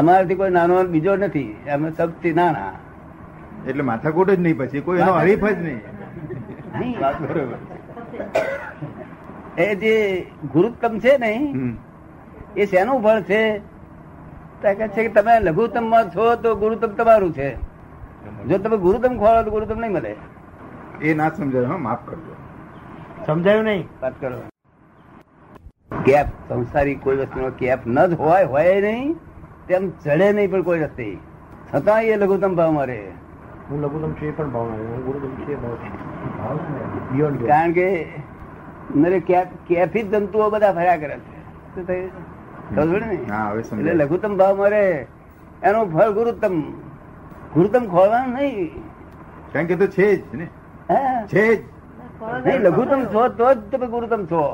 અમારાથી 0.00 0.38
કોઈ 0.40 0.54
નાનો 0.56 0.74
બીજો 0.94 1.12
નથી. 1.16 1.50
અમે 1.74 1.88
સૌથી 1.98 2.34
નાના. 2.40 2.72
એટલે 3.68 3.84
માથાકૂટ 3.90 4.30
જ 4.30 4.40
નહીં 4.46 4.58
પછી 4.58 4.84
કોઈ 4.88 5.00
એનો 5.04 5.14
હરીફ 5.20 5.44
જ 5.44 5.58
નહીં. 5.66 5.80
એ 9.64 9.68
જે 9.82 9.94
ગુરુત્તમ 10.52 10.92
છે 11.06 11.12
ને. 11.24 11.32
એ 12.56 12.66
શેનું 12.72 13.02
ફળ 13.04 13.22
છે? 13.30 13.40
કે 14.62 14.88
છે 14.94 15.02
કે 15.06 15.10
તમે 15.16 15.34
લઘુત્તમમાં 15.48 16.12
છો 16.14 16.24
તો 16.44 16.54
ગુરુત્તમ 16.62 16.92
તમારું 17.00 17.32
છે. 17.38 17.48
જો 18.48 18.58
તમે 18.64 18.76
ગુરુત્તમ 18.86 19.14
ખોળો 19.22 19.40
તો 19.46 19.50
ગુરુત્તમ 19.56 19.78
નહીં 19.84 19.94
મળે. 19.98 20.12
એ 21.02 21.14
ના 21.20 21.30
સમજાય 21.38 21.78
માફ 21.88 22.04
કરજો. 22.08 22.35
સમજાયું 23.26 23.64
નહીં? 23.64 23.88
વાત 24.02 24.12
કરો. 24.20 24.38
કેપ 26.04 26.26
સંસારી 26.48 26.94
કોઈ 26.94 27.16
વસ્તુનો 27.16 27.50
કેપ 27.50 27.86
ન 27.86 28.06
જ 28.06 28.12
હોય 28.12 28.44
હોય 28.44 28.80
નહીં. 28.80 29.16
તેમ 29.68 29.90
ચડે 29.90 30.32
નહીં 30.32 30.50
પણ 30.50 30.62
કોઈ 30.62 30.78
રસ્તે 30.78 31.18
છતાં 31.74 32.02
એ 32.02 32.16
લઘુત્તમ 32.16 32.54
ભાવ 32.54 32.70
મારે. 32.70 33.12
હું 33.70 33.82
લઘુત્તમ 33.82 34.12
છે 34.12 34.36
પણ 34.36 34.50
ભાવ 34.50 34.62
હું 34.62 35.04
ગુરુત્તમ 35.04 35.44
છે 35.44 35.54
ભાવ 35.56 35.76
કારણ 37.46 37.72
કે 37.72 38.06
નરે 38.96 39.20
કેપ 39.20 39.46
કેફી 39.66 40.02
જંતુઓ 40.02 40.50
બધા 40.50 40.72
ફર્યા 40.72 40.96
કરે 40.96 41.18
છે. 41.18 42.06
એટલે 43.76 43.94
લઘુત્તમ 43.94 44.36
ભાવ 44.36 44.56
મરે. 44.56 45.06
એનું 45.62 45.92
ફળ 45.92 46.10
ગુરુત્તમ. 46.10 46.60
ગુરુત્તમ 47.54 47.86
ખોવાનું 47.86 48.34
નહીં. 48.34 48.82
કારણ 49.52 49.66
કે 49.66 49.76
તો 49.76 49.86
છે 49.86 50.16
જ 50.16 50.34
ને? 50.34 50.44
હા. 50.88 51.26
છે 51.26 51.56
જ. 51.56 51.75
નહીં 52.20 52.62
લઘુત્તમ 52.66 53.02
છો 53.12 53.22
તો 53.38 53.48
જ 53.54 53.58
તમે 53.72 53.86
ગુરુત્તમ 53.94 54.22
છો. 54.30 54.44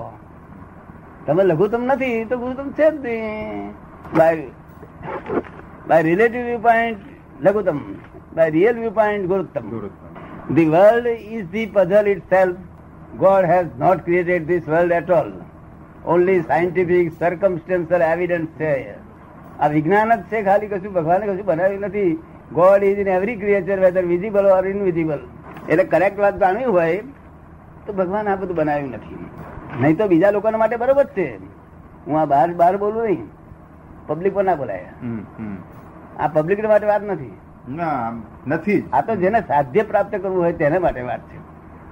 તમે 1.27 1.43
લઘુત્તમ 1.51 1.83
નથી 1.93 2.25
તો 2.31 2.39
ગુરુત્તમ 2.39 2.69
છે 2.79 2.87
જ 2.91 2.95
નહીં. 3.05 3.71
By 4.19 4.37
by 5.89 6.03
relative 6.09 6.43
view 6.49 6.63
point 6.67 6.99
લઘુત્તમ. 7.47 7.79
By 8.37 8.51
real 8.57 8.77
view 8.83 8.95
point 8.99 9.29
ગુરુત્તમ. 9.33 9.67
The 10.57 10.73
world 10.75 11.07
is 11.37 11.47
the 11.55 11.71
puzzle 11.77 12.07
itself 12.35 12.59
God 13.23 13.49
has 13.53 13.71
not 13.85 14.05
created 14.09 14.51
this 14.51 14.67
world 14.75 14.99
at 14.99 15.15
all 15.21 15.31
only 16.13 16.43
scientific 16.51 17.15
circumstantial 17.23 18.03
evidence 18.11 18.51
છે. 18.59 18.75
આ 19.63 19.69
વિજ્ઞાન 19.77 20.11
જ 20.19 20.23
છે 20.31 20.45
ખાલી 20.51 20.71
કશું 20.75 20.93
ભગવાને 20.99 21.25
કશું 21.31 21.47
બનાવ્યું 21.53 21.89
નથી. 21.89 22.19
God 22.59 22.83
is 22.91 23.01
in 23.03 23.09
every 23.17 23.41
creature 23.43 23.79
whether 23.87 24.05
visible 24.13 24.47
or 24.59 24.65
invisible 24.75 25.21
એટલે 25.71 25.85
કરેક્ટ 25.93 26.19
વાત 26.25 26.37
જાણવી 26.45 26.73
હોય 26.77 27.03
તો 27.87 27.93
ભગવાન 27.93 28.29
આ 28.29 28.37
બધું 28.37 28.57
બનાવ્યું 28.57 28.91
નથી. 28.91 29.21
નહીં 29.81 29.97
તો 29.99 30.09
બીજા 30.09 30.31
લોકોના 30.31 30.59
માટે 30.59 30.77
બરોબર 30.77 31.07
છે. 31.17 31.29
હું 32.07 32.21
આ 32.21 32.25
બહાર 32.25 32.49
બહાર 32.55 32.75
બોલું 32.77 33.05
નહીં. 33.05 33.25
પબ્લિક 34.07 34.35
પર 34.35 34.45
ના 34.45 34.55
બોલાય. 34.55 34.89
આ 36.19 36.29
પબ્લિક 36.29 36.65
માટે 36.65 36.87
વાત 36.87 37.03
નથી. 37.05 37.35
નથી 38.47 38.81
આ 38.93 39.01
તો 39.01 39.17
જેને 39.17 39.41
સાધ્ય 39.41 39.83
પ્રાપ્ત 39.91 40.15
કરવું 40.17 40.41
હોય 40.43 40.53
તેને 40.63 40.79
માટે 40.79 41.03
વાત 41.03 41.23
છે. 41.31 41.39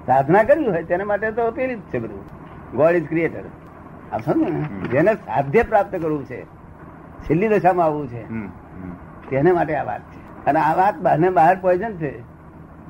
સાધના 0.07 0.43
કરવી 0.43 0.71
હોય 0.75 0.85
તેને 0.85 1.05
માટે 1.05 1.31
તો 1.33 1.51
પેલી 1.59 1.77
જ 1.77 1.83
છે 1.93 1.99
બધું. 1.99 2.23
ગોડ 2.77 2.95
ઇઝ 2.95 3.09
ક્રિએટર 3.09 3.45
આપ 4.13 4.21
સમજો 4.23 4.49
ને? 4.49 4.63
જેને 4.93 5.13
સાધ્ય 5.27 5.63
પ્રાપ્ત 5.63 5.95
કરવું 5.97 6.25
છે 6.25 6.39
છેલ્લી 7.25 7.49
દશામાં 7.49 7.87
આવવું 7.87 8.09
છે. 8.09 8.23
તેને 9.31 9.53
માટે 9.53 9.75
આ 9.77 9.85
વાત 9.85 10.03
છે. 10.13 10.21
અને 10.47 10.61
આ 10.61 10.75
વાત 10.75 10.97
બહાર 11.05 11.31
બહાર 11.31 11.55
પોઈઝન 11.61 11.95
છે. 11.97 12.13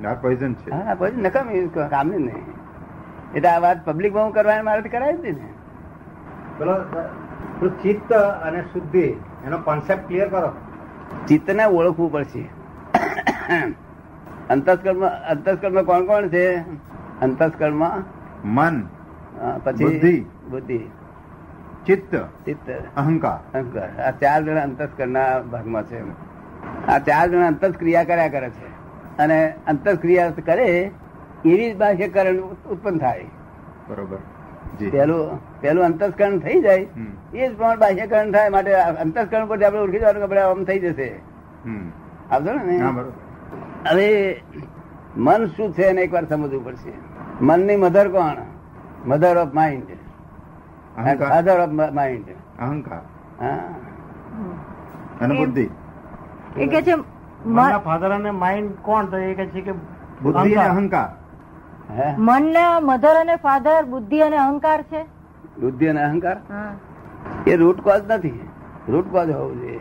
આ 0.05 0.13
પોઈઝન 0.23 0.53
છે. 0.53 0.69
હા 0.71 0.95
પોઈઝન 0.95 1.23
નકામી 1.23 1.61
કામની 1.75 2.23
નહીં. 2.25 2.45
એટલે 3.35 3.49
આ 3.49 3.59
વાત 3.59 3.85
પબ્લિકમાં 3.85 4.23
બહુ 4.23 4.33
કરવાની 4.33 4.61
મારે 4.61 4.89
કરાય 4.89 5.13
હતી 5.13 5.31
ને. 5.31 5.47
પેલો 6.57 6.73
ચિત્ત 7.69 8.13
અને 8.13 8.61
શુદ્ધિ 8.61 9.07
એનો 9.45 9.57
કોન્સેપ્ટ 9.57 10.07
ક્લિયર 10.07 10.27
કરો. 10.27 10.51
ચિત્તને 11.27 11.65
ઓળખવું 11.65 12.11
પડશે. 12.11 12.41
અંતસ્કર્મ 14.49 15.05
અંતસ્કર્મ 15.05 15.81
કોણ 15.81 16.05
કોણ 16.05 16.27
છે? 16.27 16.57
અંતસ્કર્મ 17.21 17.85
મન 18.45 18.87
પછી 19.63 19.85
બુદ્ધિ. 19.85 20.25
બુદ્ધિ. 20.49 20.79
ચિત્ત 21.87 22.15
ચિત્ત. 22.45 22.69
અહંકાર. 22.97 23.57
અહંકાર. 23.57 24.01
આ 24.01 24.11
ચાર 24.11 24.43
જણા 24.43 24.61
અંતસ્કરના 24.61 25.39
ભાગમાં 25.39 25.83
છે. 25.83 26.01
આ 26.87 26.99
ચાર 26.99 27.27
જણા 27.27 27.47
અંતસ્ક્રિયા 27.47 28.03
કર્યા 28.03 28.27
કરે 28.27 28.49
છે. 28.49 28.67
અને 29.17 29.53
અંતસ્ક્રિયા 29.67 30.29
કરે 30.45 30.91
એવી 31.45 31.73
જ 31.73 31.77
બાહ્યકરણ 31.77 32.37
ઉત્પન્ન 32.71 32.97
થાય. 32.97 33.25
બરોબર. 33.89 34.17
પેલું 34.91 35.39
પેલું 35.61 35.85
અંતસ્કરણ 35.85 36.39
થઈ 36.39 36.61
જાય 36.61 36.87
એ 37.33 37.49
જ 37.49 37.57
પ્રમાણે 37.57 37.75
બાહ્યકરણ 37.75 38.31
થાય 38.31 38.49
માટે 38.49 38.73
અંતસ્કરણ 38.73 39.45
પરથી 39.45 39.65
આપણે 39.65 39.79
ઓળખી 39.79 39.99
જવાનું 39.99 40.23
આપણે 40.23 40.41
આમ 40.41 40.63
થઈ 40.63 40.79
જશે. 40.79 41.19
હમ. 41.65 41.91
આવશો 42.31 42.53
ને? 42.53 42.77
હવે 43.89 44.41
મન 45.17 45.45
શું 45.45 45.73
છે 45.73 45.83
એને 45.83 46.01
એકવાર 46.01 46.25
સમજવું 46.25 46.65
પડશે. 46.65 46.93
મનની 47.41 47.75
મધર 47.75 48.07
કોણ? 48.09 48.35
Mother 49.05 49.37
of 49.37 49.53
mind. 49.53 49.83
અહંકાર. 50.97 51.29
Father 51.29 51.59
of 51.59 51.69
mind. 51.69 52.25
અહંકાર. 52.59 53.01
હા. 53.45 53.55
અને 55.21 55.37
બુદ્ધિ. 55.37 55.69
એ 56.57 56.67
કે 56.67 56.81
છે 56.81 56.95
ફાધર 57.77 58.11
અને 58.11 58.31
માઇન્ડ 58.31 58.71
કોણ? 58.81 59.05
તો 59.05 59.17
એ 59.17 59.33
કે 59.33 59.45
છે 59.45 59.61
કે 59.61 59.71
બુદ્ધિ 60.21 60.53
અહંકાર. 60.53 61.20
અહંકાર 61.91 62.41
ને 62.41 62.79
મધર 62.81 63.15
અને 63.15 63.35
ફાધર 63.35 63.85
બુદ્ધિ 63.85 64.19
અને 64.19 64.37
અહંકાર 64.37 64.81
છે? 64.81 65.03
બુદ્ધિ 65.61 65.87
અને 65.87 66.03
અહંકાર? 66.03 66.37
એ 67.47 67.55
રૂટ 67.55 67.81
કોઝ 67.81 68.01
નથી. 68.09 68.49
રૂટ 68.89 69.11
કોઝ 69.11 69.29
હોવું 69.29 69.61
જોઈએ. 69.61 69.79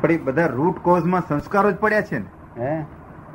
પણ 0.00 0.10
એ 0.10 0.16
બધા 0.16 0.46
રૂટ 0.46 0.78
કોઝમાં 0.78 1.22
સંસ્કારો 1.28 1.72
જ 1.72 1.76
પડ્યા 1.76 2.00
છે 2.00 2.18
ને. 2.18 2.86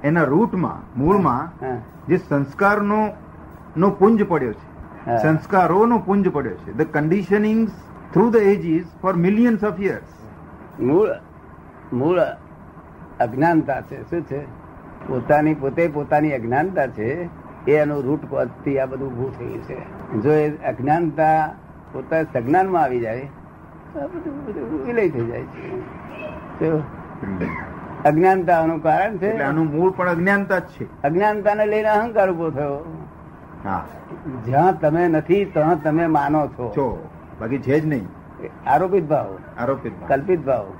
એના 0.03 0.23
રૂટમાં 0.23 0.99
મૂળમાં 0.99 1.65
જે 2.07 2.17
સંસ્કારનો 2.17 3.09
નો 3.77 3.89
પુંજ 3.89 4.23
પડ્યો 4.23 4.53
છે. 4.53 5.17
સંસ્કારોનો 5.17 5.99
પુંજ 5.99 6.27
પડ્યો 6.27 6.53
છે. 6.53 6.73
The 6.73 6.81
conditioning 6.81 7.67
through 8.13 8.29
the 8.29 8.35
ages 8.35 8.85
for 9.01 9.13
millions 9.13 9.63
of 9.63 9.79
years 9.79 10.13
મૂળ 10.81 11.09
મૂળ 11.93 12.19
અજ્ઞાનતા 13.19 13.81
છે. 13.81 14.09
શું 14.09 14.21
છે? 14.21 14.41
પોતાની 15.07 15.53
પોતે 15.53 15.87
પોતાની 15.87 16.31
અજ્ઞાનતા 16.31 16.87
છે. 16.87 17.46
એનું 17.71 18.03
રૂટ 18.03 18.25
કોઝ 18.29 18.47
આ 18.77 18.85
બધું 18.85 19.13
ઉભું 19.13 19.37
થયું 19.37 19.63
છે. 19.63 19.77
જો 20.21 20.31
એ 20.31 20.49
અજ્ઞાનતા 20.49 21.53
પોતા 21.93 22.23
સજ્ઞાનમાં 22.23 22.83
આવી 22.83 22.99
જાય 22.99 23.19
તો 23.93 23.99
આ 23.99 24.07
બધું 24.07 24.45
બધું 24.45 24.85
વિલય 24.85 25.09
થઈ 25.09 25.25
જાય 25.25 25.41
છે. 25.41 26.67
અજ્ઞાનતાનું 28.03 28.83
કારણ 28.83 29.17
છે. 29.17 29.27
એનું 29.27 29.47
આનું 29.47 29.65
મૂળ 29.65 29.91
પણ 29.91 30.09
અજ્ઞાનતા 30.09 30.59
જ 30.59 30.61
છે. 30.61 31.01
અજ્ઞાનતાને 31.03 31.65
લઈને 31.65 31.89
અહંકાર 31.89 32.31
ઊભો 32.31 32.49
થયો. 32.49 32.79
હા. 33.63 33.85
જ્યાં 34.45 34.79
તમે 34.79 35.07
નથી 35.07 35.45
ત્યાં 35.45 35.83
તમે 35.83 36.07
માનો 36.07 36.47
છો. 36.47 36.69
છો 36.69 37.09
બાકી 37.41 37.57
છે 37.57 37.79
જ 37.79 37.85
નહીં. 37.85 38.07
આરોપિત 38.69 39.03
ભાવ. 39.03 39.37
આરોપિત 39.59 39.91
કલ્પિત 40.07 40.45
ભાવ. 40.45 40.73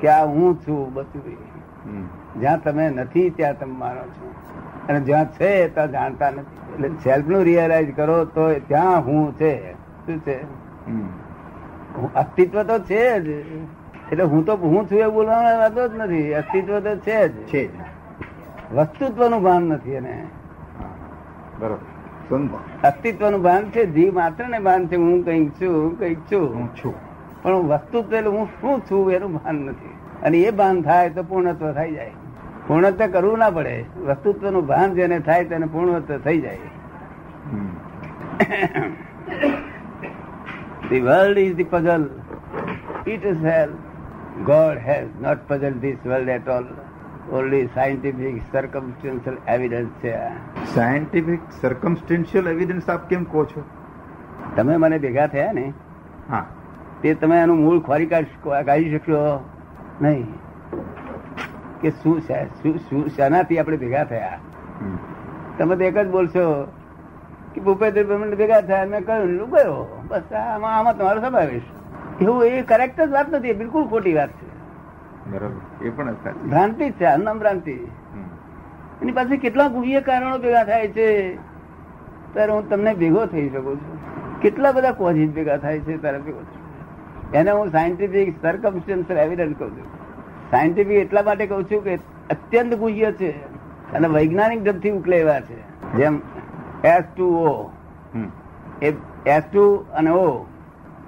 કે 0.00 0.08
આ 0.08 0.26
હું 0.26 0.60
છું 0.60 0.94
બધું. 0.94 2.08
જ્યાં 2.40 2.62
તમે 2.62 2.90
નથી 2.90 3.30
ત્યાં 3.30 3.58
તમે 3.58 3.72
માનો 3.72 4.02
છો. 4.02 4.32
અને 4.88 5.00
જ્યાં 5.00 5.32
છે 5.32 5.68
ત્યાં 5.68 5.90
જાણતા 5.90 6.30
નથી. 6.30 6.74
એટલે 6.74 6.88
સેલ્ફનું 6.88 7.42
રિયલાઇઝ 7.42 7.94
કરો 7.96 8.24
તો 8.24 8.54
ત્યાં 8.54 9.06
હું 9.06 9.36
છે. 9.36 9.72
શું 9.72 10.18
છે? 10.18 10.42
હમ. 10.86 11.08
અસ્તિત્વ 12.14 12.62
તો 12.62 12.78
છે 12.78 13.20
જ. 13.20 13.28
એટલે 14.12 14.22
હું 14.22 14.46
તો 14.46 14.56
હું 14.56 14.90
છું 14.90 14.98
એ 14.98 15.08
બોલવાનો 15.08 15.58
વાતો 15.58 15.88
જ 15.88 15.94
નથી. 15.94 16.34
અસ્તિત્વ 16.34 16.80
તો 16.80 16.96
છે 16.96 17.28
જ. 17.28 17.32
છે 17.32 17.66
જ. 17.66 17.70
વસ્તુત્વનું 18.74 19.42
ભાન 19.42 19.62
નથી 19.62 19.90
એને. 19.90 20.26
બરોબર. 21.58 22.88
અસ્તિત્વનું 22.88 23.42
ભાન 23.42 23.64
છે 23.64 23.86
જીવ 23.86 24.14
માત્ર 24.14 24.48
ને 24.48 24.58
ભાન 24.58 24.86
છે 24.86 24.96
હું 24.96 25.24
કંઈક 25.24 25.52
છું 25.52 25.98
કંઈક 25.98 26.18
છું. 26.18 26.54
હું 26.54 26.68
છું. 26.68 26.94
પણ 27.42 27.52
વસ્તુત્વ 27.52 28.14
એટલે 28.14 28.30
હું 28.30 28.46
શું 28.46 28.80
છું 28.80 29.12
એનું 29.12 29.32
ભાન 29.32 29.54
નથી. 29.54 29.90
અને 30.22 30.38
એ 30.38 30.50
ભાન 30.50 30.82
થાય 30.82 31.10
તો 31.10 31.22
પૂર્ણત્વ 31.22 31.72
થઈ 31.72 31.94
જાય. 31.94 32.10
પૂર્ણત્વ 32.66 33.10
કરવું 33.12 33.38
ના 33.38 33.50
પડે 33.50 33.74
વસ્તુત્વનું 34.06 34.66
ભાન 34.66 34.94
જેને 34.94 35.18
થાય 35.20 35.44
તેને 35.44 35.66
પૂર્ણત્વ 35.66 36.18
થઈ 36.24 36.40
જાય 36.40 36.58
the 36.64 36.84
The 40.90 41.00
world 41.00 41.38
is 41.38 41.54
the 41.56 41.64
puzzle. 41.64 42.04
It 43.06 43.24
is 43.24 43.38
hell. 43.42 43.72
God 44.44 44.78
has 44.78 45.08
not 45.20 45.48
puzzled 45.48 45.80
this 45.80 46.04
world 46.04 46.28
at 46.28 46.48
all. 46.48 46.66
Only 47.32 47.60
scientific 47.74 48.36
circumstantial 48.52 49.38
evidence 49.46 49.94
છે. 50.02 50.12
સાયન્ટિફિક 50.74 51.48
સર્કમસ્ટેન્શિયલ 51.60 52.46
એવિડન્સ 52.46 52.88
આપ 52.88 53.08
કેમ 53.08 53.24
કહો 53.24 53.44
છો 53.44 53.64
તમે 54.56 54.76
મને 54.76 54.98
ભેગા 54.98 55.26
થયા 55.26 55.52
ને 55.52 55.66
હા 56.28 56.44
તે 57.02 57.14
તમે 57.14 57.40
એનું 57.42 57.62
મૂળ 57.62 57.80
ખોરી 57.80 58.10
કાઢી 58.12 58.92
શકશો 58.92 59.22
નહીં 60.00 60.26
કે 61.80 61.90
શું 61.90 62.20
છે? 62.20 62.44
શું 62.78 63.08
શેનાથી 63.08 63.58
આપણે 63.58 63.76
ભેગા 63.76 64.04
થયા? 64.04 64.38
તમે 65.58 65.76
તો 65.76 65.84
એક 65.84 65.98
જ 65.98 66.08
બોલશો 66.08 66.44
કે 67.54 67.60
ભૂપેન્દ્ર 67.60 68.18
મને 68.18 68.36
ભેગા 68.36 68.60
થયા. 68.60 68.86
મેં 68.86 69.04
કહ્યું 69.04 69.50
ગયો? 69.50 70.04
બસ 70.08 70.32
આમાં 70.32 70.78
આમાં 70.78 70.98
તમારો 70.98 71.20
સમાવેશ. 71.20 71.62
એવું 72.20 72.44
એ 72.44 72.62
કરેક્ટ 72.62 73.00
જ 73.00 73.10
વાત 73.10 73.34
નથી 73.34 73.52
બિલકુલ 73.52 73.86
ખોટી 73.88 74.14
વાત 74.14 74.28
છે. 74.28 74.48
બરાબર. 75.30 75.86
એ 75.86 75.90
પણ 75.90 76.14
ભ્રાંતિ 76.48 76.90
છે 76.90 77.04
અન્નમ 77.04 77.38
ભ્રાંતિ. 77.38 77.76
એની 79.02 79.12
પાસે 79.12 79.36
કેટલા 79.36 79.68
ગુહ્ય 79.68 80.00
કારણો 80.00 80.38
ભેગા 80.38 80.64
થાય 80.64 80.88
છે 80.88 81.36
ત્યારે 82.32 82.52
હું 82.52 82.68
તમને 82.68 82.94
ભેગો 82.94 83.26
થઈ 83.26 83.48
શકું 83.48 83.76
છું. 83.76 84.40
કેટલા 84.40 84.72
બધા 84.72 84.92
કોઝિસ 84.92 85.30
ભેગા 85.30 85.56
થાય 85.56 85.80
છે 85.80 86.00
ત્યારે 86.00 86.18
ભેગો 86.18 86.38
છું. 86.38 87.32
એને 87.32 87.50
હું 87.50 87.70
સાયન્ટિફિક 87.70 88.42
સરકમસ્ટન્સ 88.42 89.10
એવિડન્સ 89.10 89.56
કહું 89.58 89.70
છું. 89.70 90.05
સાયન્ટિફિક 90.50 90.96
એટલા 90.96 91.22
માટે 91.22 91.46
કહું 91.46 91.64
છું 91.64 91.84
કે 91.84 91.94
અત્યંત 92.30 92.74
ગુહ્ય 92.74 93.12
છે 93.12 93.30
અને 93.92 94.08
વૈજ્ઞાનિક 94.08 94.64
ઢબથી 94.64 94.90
ઉકલેવા 94.90 95.40
છે. 95.40 95.58
જેમ 95.96 96.20
એસ 96.84 97.04
ટુ 97.16 97.34
ઓ 97.34 97.70
એ 98.82 98.92
એસ 99.26 99.42
ટુ 99.52 99.84
અને 99.94 100.10
ઓ 100.10 100.46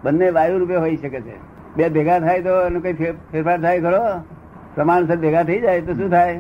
બંને 0.04 0.30
વાયુ 0.30 0.59
રૂપે 0.59 0.76
હોઈ 0.76 0.97
શકે 0.97 1.21
છે. 1.21 1.37
બે 1.76 1.88
ભેગા 1.88 2.18
થાય 2.21 2.42
તો 2.42 2.61
એનો 2.66 2.80
કઈ 2.80 2.92
ફેરફાર 2.92 3.61
થાય 3.61 3.80
ખરો? 3.80 4.21
પ્રમાણસર 4.75 5.16
ભેગા 5.16 5.42
થઈ 5.42 5.61
જાય 5.61 5.80
તો 5.80 5.95
શું 5.95 6.11
થાય? 6.11 6.38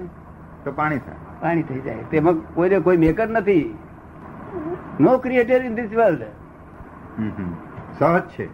તો 0.64 0.72
પાણી 0.72 0.98
થાય. 0.98 1.16
પાણી 1.40 1.62
થઈ 1.62 1.80
જાય. 1.80 1.96
તેમાં 2.10 2.54
કોઈ 2.54 2.80
કોઈ 2.80 2.96
મેકર 2.96 3.28
નથી. 3.28 3.78
No 5.00 5.18
creator 5.18 5.64
in 5.64 5.74
this 5.74 5.92
world. 5.96 6.22
સહજ 7.98 8.20
છે. 8.20 8.48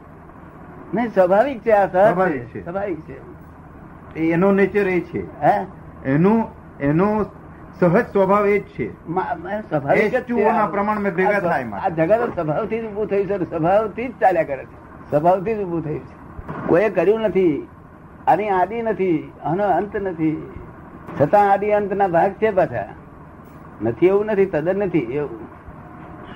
નહીં 0.95 1.09
સ્વાભાવિક 1.09 1.61
છે 1.61 1.73
આ 1.73 1.87
સહજ 1.87 1.93
સ્વાભાવિક 1.93 2.43
છે. 2.43 2.65
સ્વાભાવિક 2.65 3.01
છે. 3.01 3.34
એનો 4.17 4.53
નેચર 4.53 4.89
એ 4.89 5.01
છે. 5.01 5.43
હે? 5.43 5.67
એનું 6.05 6.49
એનો 6.81 7.25
સહજ 7.81 8.07
સ્વભાવ 8.07 8.47
એ 8.47 8.59
જ 8.59 8.63
છે. 8.63 9.09
મા- 9.09 9.43
મા- 9.43 9.61
સ્વાભાવિક 9.61 10.03
છે. 10.03 10.33
H2O 10.33 10.53
ના 10.53 10.67
પ્રમાણમાં 10.67 11.13
ભેગા 11.13 11.41
થાય. 11.41 11.65
આ 11.65 11.89
જગત 11.89 12.35
સ્વભાવથી 12.35 12.79
જ 12.79 12.85
ઉભું 12.85 13.07
થયું 13.07 13.27
છે 13.27 13.51
સ્વભાવથી 13.51 14.09
જ 14.09 14.13
ચાલ્યા 14.21 14.43
કરે 14.43 14.65
છે. 14.65 15.11
સ્વભાવથી 15.11 15.55
જ 15.55 15.59
ઉભું 15.59 15.85
થયું 15.85 15.99
છે. 15.99 16.13
કોઈએ 16.67 16.89
કર્યું 16.89 17.21
નથી 17.21 17.69
આની 18.27 18.49
આદિ 18.49 18.83
નથી 18.83 19.33
આનો 19.45 19.65
અંત 19.65 19.97
નથી. 19.97 20.53
છતાં 21.21 21.53
આદિ 21.53 21.71
અંતના 21.71 22.09
ભાગ 22.09 22.33
છે 22.33 22.51
પાછા. 22.51 22.89
નથી 23.83 24.07
એવું 24.07 24.27
નથી 24.27 24.47
તદ્દન 24.47 24.79
નથી 24.79 24.99
એવું. 24.99 25.39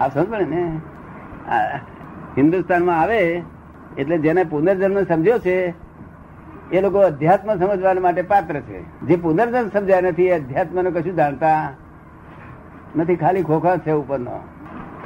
આ 0.03 0.09
સમજણ 0.09 0.47
ને? 0.47 0.81
હિન્દુસ્તાનમાં 2.37 3.01
આવે 3.01 3.43
એટલે 3.99 4.19
જેને 4.19 4.45
પુનર્જન્મ 4.45 5.05
સમજ્યો 5.05 5.39
છે 5.39 5.88
એ 6.73 6.81
લોકો 6.81 6.99
અધ્યાત્મ 6.99 7.55
સમજવા 7.55 7.95
માટે 8.01 8.23
પાત્ર 8.23 8.61
છે. 8.61 9.01
જે 9.01 9.17
પુનર્જન 9.17 9.69
સમજ્યા 9.69 10.01
નથી 10.01 10.27
એ 10.27 10.33
અધ્યાત્મ 10.33 10.91
કશું 10.91 11.15
જાણતા 11.15 11.73
નથી. 12.97 13.17
ખાલી 13.17 13.43
ખોખા 13.43 13.77
છે 13.77 13.93
ઉપરનો. 13.93 14.41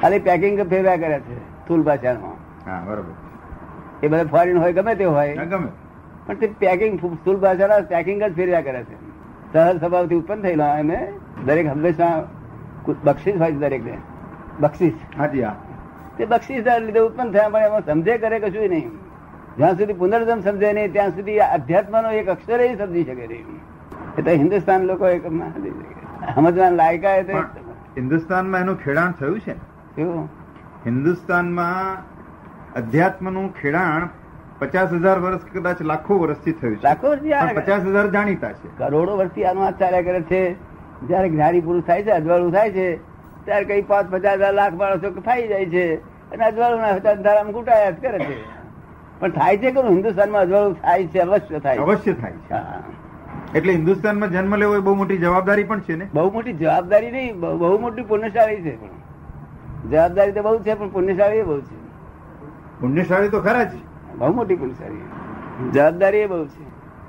ખાલી 0.02 0.18
પેકિંગ 0.18 0.60
ફેરવ્યા 0.68 0.96
કરે 0.96 1.20
છે 1.20 1.38
સ્થૂલ 1.38 1.82
ભાષામાં 1.82 2.86
બરોબર. 2.86 3.14
એ 4.02 4.08
બધા 4.08 4.24
ફોરેન 4.24 4.58
હોય 4.58 4.72
ગમે 4.72 4.94
તે 4.94 5.04
હોય. 5.04 5.36
ગમે. 5.36 5.68
પણ 6.26 6.34
તે 6.34 6.46
પેકિંગ 6.58 6.98
સ્થૂલ 6.98 7.36
ભાષાના 7.36 7.80
પેકિંગ 7.80 8.22
જ 8.22 8.34
ફેરવ્યા 8.34 8.60
કરે 8.60 8.84
છે. 8.84 8.96
સહજ 9.52 9.80
સ્વભાવથી 9.80 10.14
ઉત્પન્ન 10.14 10.42
થયેલો 10.42 10.64
એને 10.64 11.12
દરેક 11.44 11.66
હંમેશા 11.66 12.22
બક્ષિસ 13.04 13.36
હોય 13.36 13.52
છે 13.52 13.56
દરેકને. 13.56 13.98
બક્ષિસ. 14.60 14.92
હાજી 15.18 15.42
હા. 15.42 15.56
તે 16.18 16.24
બક્ષિસ 16.24 16.66
લીધે 16.80 17.00
ઉત્પન્ન 17.00 17.32
થયા 17.32 17.48
પણ 17.48 17.60
એમાં 17.60 17.86
સમજે 17.86 18.18
કરે 18.18 18.38
કશું 18.38 18.68
નહીં. 18.68 18.90
જ્યાં 19.58 19.78
સુધી 19.78 19.92
પુનર્જન્મ 19.92 20.40
સમજે 20.40 20.72
નહીં 20.72 20.92
ત્યાં 20.92 21.10
સુધી 21.10 21.38
અધ્યાત્મનો 21.38 22.10
એક 22.10 22.28
અક્ષર 22.28 22.76
સમજી 22.76 23.04
શકે 23.04 23.26
નહીં 23.26 23.60
એટલે 24.18 24.36
હિન્દુસ્તાન 24.36 24.82
લોકો 24.82 25.08
એક. 25.08 25.22
સમજવાના 26.34 26.70
લાયકા 26.70 27.10
એ 27.10 27.22
હિન્દુસ્તાનમાં 27.96 28.60
એનું 28.60 28.76
ખેડાણ 28.84 29.12
થયું 29.12 29.40
છે? 29.40 29.54
કેવું? 29.96 30.28
હિન્દુસ્તાનમાં 30.86 32.02
અધ્યાત્મનું 32.74 33.54
ખેડાણ 33.54 34.08
પચાસ 34.58 34.92
હજાર 34.92 35.18
વર્ષ 35.18 35.40
કદાચ 35.52 35.82
લાખો 35.82 36.18
વર્ષથી 36.18 36.52
થયું 36.52 36.76
છે. 36.76 36.82
લાખો 36.82 37.16
પચાસ 37.54 37.82
હજાર 37.82 38.10
જાણીતા 38.10 38.52
છે. 38.52 38.78
કરોડો 38.78 39.16
વર્ષથી 39.16 39.44
આનો 39.44 39.60
હાથ 39.60 39.78
ચાલ્યા 39.78 40.02
કરે 40.02 40.22
છે. 40.22 40.52
જયારે 41.08 41.28
જ્ઞાની 41.28 41.60
પુરુષ 41.60 41.84
થાય 41.84 42.02
છે 42.02 42.10
અજવાળું 42.10 42.52
થાય 42.52 42.70
છે 42.70 42.96
ત્યારે 43.44 43.64
કઈ 43.64 43.82
પાંચ 43.82 44.10
પચાસ 44.10 44.38
હજાર 44.38 44.54
લાખ 44.54 44.72
માણસો 44.72 45.10
ફાઈ 45.20 45.48
જાય 45.48 45.66
છે. 45.66 45.86
અને 46.32 46.44
અજવાળું 46.44 46.80
ના 46.80 47.10
અંધારામાં 47.10 47.52
ઘૂંટાયા 47.52 47.90
જ 47.90 47.94
કરે 47.94 48.18
છે. 48.18 48.61
પણ 49.22 49.30
થાય 49.30 49.56
છે 49.56 49.70
કે 49.70 49.82
હિન્દુસ્તાનમાં 49.88 50.40
અજવાળું 50.42 50.74
થાય 50.82 51.06
છે 51.06 51.18
અવશ્ય 51.18 51.58
થાય 51.58 51.76
અવશ્ય 51.76 52.12
થાય 52.12 52.32
છે. 52.32 53.58
એટલે 53.58 53.72
હિન્દુસ્તાનમાં 53.72 54.30
જન્મ 54.30 54.56
લેવો 54.56 54.76
એ 54.76 54.80
બહુ 54.80 54.94
મોટી 54.94 55.16
જવાબદારી 55.16 55.64
પણ 55.64 55.80
છે 55.80 55.96
ને? 55.96 56.08
બહુ 56.14 56.30
મોટી 56.30 56.52
જવાબદારી 56.52 57.10
નહીં 57.10 57.40
બહુ 57.40 57.78
મોટી 57.78 58.02
પુણ્યશાળી 58.02 58.60
છે 58.62 58.74
પણ. 58.80 58.88
જવાબદારી 59.90 60.32
તો 60.32 60.42
બહુ 60.42 60.58
છે 60.58 60.74
પણ 60.74 60.88
પુણ્યશાળી 60.88 61.42
બહુ 61.42 61.60
છે. 61.60 61.78
પુણ્યશાળી 62.80 63.28
તો 63.28 63.40
ખરા 63.40 63.64
જ. 63.64 63.72
બહુ 64.18 64.32
મોટી 64.32 64.54
પુણ્યશાળી 64.54 65.70
જવાબદારી 65.72 66.18
એ 66.18 66.26
બહુ 66.26 66.42
છે. 66.46 66.66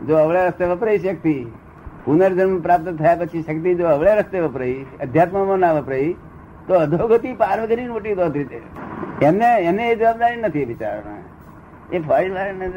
જો 0.07 0.17
અવળા 0.17 0.45
રસ્તે 0.47 0.65
વપરાય 0.65 0.97
શક્તિ 0.97 1.35
પુનર્જન્મ 2.05 2.59
પ્રાપ્ત 2.59 2.87
થયા 3.01 3.15
પછી 3.15 3.41
શક્તિ 3.41 3.75
જો 3.75 3.87
અવળે 3.87 4.15
રસ્તે 4.15 4.39
વપરાઈ 4.39 4.85
અધ્યાત્મમાં 5.01 5.59
ના 5.59 5.73
વપરાઈ 5.73 6.15
તો 6.67 6.73
અધોગતિ 6.73 7.33
પાર્વતીની 7.33 7.87
મોટી 7.87 8.15
દોધી 8.15 8.45
છે 8.45 8.61
એમને 9.25 9.51
એને 9.61 9.91
એ 9.91 9.95
જવાબદારી 9.95 10.41
નથી 10.41 10.65
બિચારાને. 10.65 11.22
એ 11.93 11.99
ફોરેન 11.99 12.33
વાળાને 12.33 12.71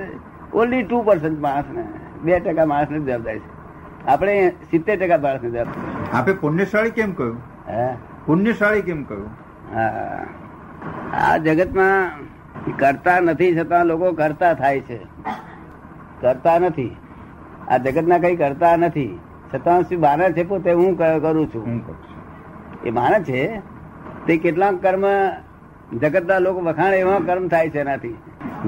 ઓનલી 0.54 0.82
ટુ 0.82 1.02
પર્સન્ટ 1.02 1.40
માણસને 1.40 1.84
બે 2.22 2.40
ટકા 2.40 2.66
માણસને 2.66 2.98
જવાબદારી 2.98 3.38
છે. 3.38 4.06
આપણે 4.06 4.52
સિત્તેર 4.70 4.96
ટકા 5.00 5.18
માણસને 5.18 5.50
જવાબદારી 5.50 6.12
આપે 6.12 6.32
પુણ્યશાળી 6.32 6.90
કેમ 6.90 7.12
કહ્યું? 7.12 7.40
હે? 7.68 7.94
પુણ્યશાળી 8.26 8.82
કેમ 8.82 9.02
કહ્યું? 9.02 9.30
હા. 9.74 10.26
આ 11.12 11.36
જગતમાં 11.36 12.10
કરતા 12.78 13.20
નથી 13.20 13.56
છતાં 13.56 13.86
લોકો 13.86 14.12
કરતા 14.12 14.54
થાય 14.54 14.80
છે. 14.80 14.98
કરતા 16.20 16.58
નથી. 16.58 16.96
આ 17.68 17.76
જગતના 17.76 18.18
કઈ 18.18 18.36
કરતા 18.36 18.76
નથી. 18.76 19.18
છતાં 19.54 19.82
શું 19.82 20.00
માને 20.00 20.32
છે 20.32 20.44
પોતે? 20.44 20.72
હું 20.72 20.98
કરું 20.98 21.46
છું. 21.46 21.84
એ 22.84 22.90
માને 22.90 23.22
છે 23.22 23.60
તે 24.26 24.36
કેટલાક 24.36 24.74
કર્મ 24.74 25.04
જગતના 25.98 26.38
લોકો 26.38 26.60
વખાણે 26.60 26.98
એવા 26.98 27.18
કર્મ 27.26 27.48
થાય 27.48 27.70
છે 27.70 27.80
એનાથી. 27.80 28.14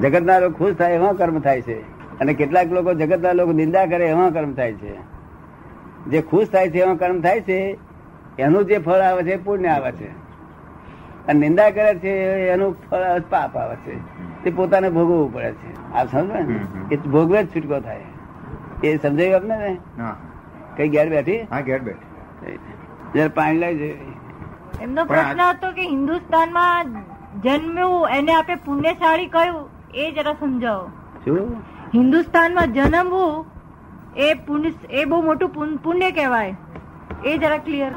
જગતના 0.01 0.39
લોકો 0.39 0.65
ખુશ 0.65 0.75
થાય 0.75 0.93
એવા 0.93 1.13
કર્મ 1.13 1.39
થાય 1.39 1.61
છે. 1.61 1.99
અને 2.19 2.33
કેટલાક 2.33 2.71
લોકો 2.71 2.93
જગતના 2.93 3.31
લોકો 3.31 3.51
નિંદા 3.51 3.85
કરે 3.85 4.09
એવા 4.09 4.29
કર્મ 4.29 4.53
થાય 4.53 4.73
છે. 4.73 4.97
જે 6.07 6.21
ખુશ 6.21 6.47
થાય 6.47 6.69
છે 6.69 6.79
એવા 6.79 6.95
કર્મ 6.95 7.21
થાય 7.21 7.41
છે 7.41 7.77
એનું 8.39 8.65
જે 8.65 8.77
ફળ 8.77 8.93
આવે 8.93 9.23
છે 9.23 9.37
પુણ્ય 9.37 9.67
આવે 9.67 9.91
છે. 9.91 10.09
અને 11.27 11.39
નિંદા 11.39 11.69
કરે 11.69 11.95
છે 11.95 12.09
એનું 12.47 12.75
ફળ 12.91 13.19
પાપ 13.19 13.57
આવે 13.57 13.75
છે. 13.75 13.95
તે 14.43 14.51
પોતાને 14.51 14.89
ભોગવવું 14.89 15.33
પડે 15.33 15.51
છે. 15.51 15.93
આ 15.93 16.05
સમજો 16.05 16.33
હમ. 16.33 16.87
એ 16.91 16.95
ભોગવે 16.95 17.43
જ 17.43 17.55
છૂટકો 17.55 17.79
થાય. 17.79 18.01
એ 18.83 18.97
સમજાયું 18.97 19.35
આપને 19.35 19.57
ને 19.57 19.77
કઈ 20.77 20.89
ઘેર 20.89 21.09
બેઠી? 21.09 21.47
હા 21.51 21.61
ઘેર 21.61 21.79
બેઠી. 21.79 22.55
જયારે 23.13 23.29
પાણી 23.29 23.59
લઈ 23.59 23.77
જાય 23.77 23.95
એમનો 24.81 25.05
પ્રશ્ન 25.05 25.41
હતો 25.41 25.71
કે 25.71 25.81
હિન્દુસ્તાનમાં 25.81 26.85
જન્મ્યું 27.43 28.09
એને 28.09 28.33
આપે 28.33 28.55
પુણ્યશાળી 28.55 29.27
કહ્યું 29.27 29.78
એ 29.93 30.11
જરા 30.11 30.33
સમજાવો. 30.33 30.87
શું? 31.25 31.51
હિન્દુસ્તાનમાં 31.95 32.73
જન્મવું 32.73 33.45
એ 34.17 34.33
પુણ્ય 34.33 34.71
એ 34.89 35.05
બહુ 35.05 35.21
મોટું 35.21 35.77
પુણ્ય 35.83 36.11
કહેવાય. 36.11 36.55
એ 37.25 37.37
જરા 37.37 37.57
ક્લિયર 37.57 37.91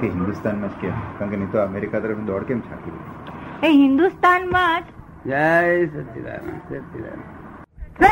કે 0.00 0.08
હિન્દુસ્તાનમાં 0.08 0.70
જ 0.70 0.72
કેમ? 0.80 0.92
કારણ 1.18 1.30
કે 1.30 1.36
નહીં 1.36 1.50
તો 1.50 1.58
અમેરિકા 1.58 2.00
તરફ 2.00 2.16
દોડ 2.16 2.42
કેમ 2.42 2.60
છાંટી 2.60 3.66
એ 3.66 3.70
હિન્દુસ્તાનમાં 3.72 4.80
જ 4.80 4.84
જય 5.26 5.86
સચિદાનંદ 5.86 6.60
સચિદાનંદ. 6.68 7.22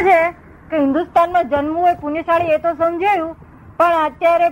છે 0.03 0.33
કે 0.71 0.79
હિન્દુસ્તાનમાં 0.79 1.49
જન્મવું 1.49 1.89
એ 1.89 1.95
પુણ્યશાળી 1.95 2.47
એ 2.47 2.59
તો 2.59 2.75
સમજાયું 2.75 3.37
પણ 3.77 3.93
અત્યારે 4.05 4.49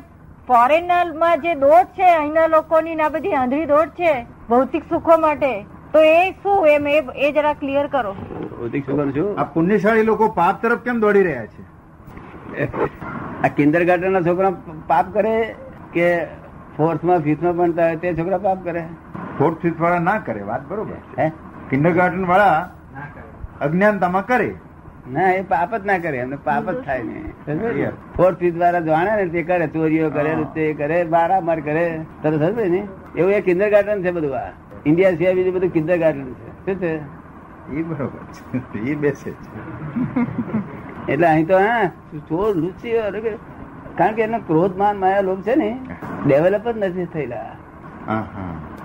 ફોરેનરમાં 0.46 1.40
જે 1.40 1.54
દોડ 1.54 1.92
છે 1.98 2.08
અહીંના 2.14 2.46
લોકોની 2.46 2.94
ના 2.94 3.04
આ 3.04 3.08
બધી 3.08 3.32
આંધળી 3.32 3.66
દોડ 3.66 3.88
છે 4.00 4.14
ભૌતિક 4.48 4.84
સુખો 4.88 5.18
માટે 5.18 5.52
તો 5.92 6.00
એ 6.00 6.30
શું 6.30 6.66
એમ 6.66 6.88
એ 6.88 6.96
એ 7.16 7.32
જરા 7.32 7.52
ક્લિયર 7.52 7.86
કરો. 7.86 8.12
ભૌતિક 8.12 8.86
સુખો 8.86 9.10
છું 9.10 9.40
આ 9.40 9.44
પુણ્યશાળી 9.44 10.02
લોકો 10.02 10.28
પાપ 10.28 10.62
તરફ 10.62 10.78
કેમ 10.78 11.00
દોડી 11.00 11.22
રહ્યા 11.22 11.46
છે? 11.46 11.62
આ 13.44 13.48
કિન્ડર 13.48 13.84
ગાર્ડન 13.84 14.12
ના 14.12 14.20
છોકરા 14.20 14.50
પાપ 14.86 15.14
કરે 15.14 15.54
કે 15.92 16.24
ફોર્થમાં 16.76 17.18
ફિફ્થમાં 17.18 17.56
ભણતા 17.56 17.86
હોય 17.86 17.96
તે 17.96 18.14
છોકરા 18.14 18.38
પાપ 18.38 18.64
કરે? 18.64 18.84
ફોર્થ 19.38 19.58
ફિફ્થ 19.62 19.80
વાળા 19.80 19.98
ના 19.98 20.18
કરે 20.18 20.42
વાત 20.42 20.68
બરોબર. 20.68 20.98
હે? 21.18 21.28
કિન્ડર 21.70 21.90
ગાર્ડન 21.90 22.26
વાળા 22.26 22.70
અજ્ઞાનતામાં 23.60 24.26
કરે. 24.26 24.54
ના 25.10 25.30
એ 25.32 25.42
પાપ 25.42 25.76
જ 25.76 25.86
ના 25.86 25.98
કરે 25.98 26.18
એમને 26.18 26.36
પાપ 26.44 26.70
જ 26.70 26.84
થાય 26.84 27.02
ને. 27.02 27.90
ફોર્થ 28.16 28.44
દ્વારા 28.44 28.80
જાણે 28.80 29.16
ને 29.16 29.26
તે 29.26 29.42
કરે 29.42 29.66
ચોરીઓ 29.66 30.10
કરે. 30.10 30.34
તે 30.54 30.72
કરે 30.74 31.04
મારામાર 31.04 31.60
કરે. 31.60 31.86
તરત 32.22 32.42
સમજે 32.42 32.68
ને? 32.68 32.86
એવું 33.16 33.32
એ 33.32 33.40
કિન્ડર 33.40 33.70
ગાર્ડન 33.70 34.02
છે 34.02 34.10
બધું 34.10 34.36
આ. 34.36 34.50
ઇન્ડિયા 34.86 35.10
સિવાય 35.10 35.34
બીજું 35.34 35.54
બધું 35.54 35.70
કિન્ડર 35.70 35.98
ગાર્ડન 35.98 36.32
છે. 36.32 36.48
શું 36.66 36.80
છે? 36.80 36.94
એ 37.72 37.82
બરોબર 37.82 38.22
છે. 38.32 38.78
એ 38.80 38.94
બેસે 38.94 39.30
એટલે 41.08 41.26
અહીં 41.26 41.46
તો 41.46 41.58
હા 41.58 41.86
ચોર 42.28 42.54
લુચી 42.56 42.92
કારણ 43.96 44.14
કે 44.14 44.22
એનો 44.22 44.38
ક્રોધ 44.38 44.76
માન 44.76 44.98
માયા 44.98 45.20
લોભ 45.20 45.42
છે 45.42 45.54
ને 45.54 45.78
ડેવલપ 46.26 46.68
જ 46.68 46.78
નથી 46.78 47.04
થયેલા. 47.04 47.46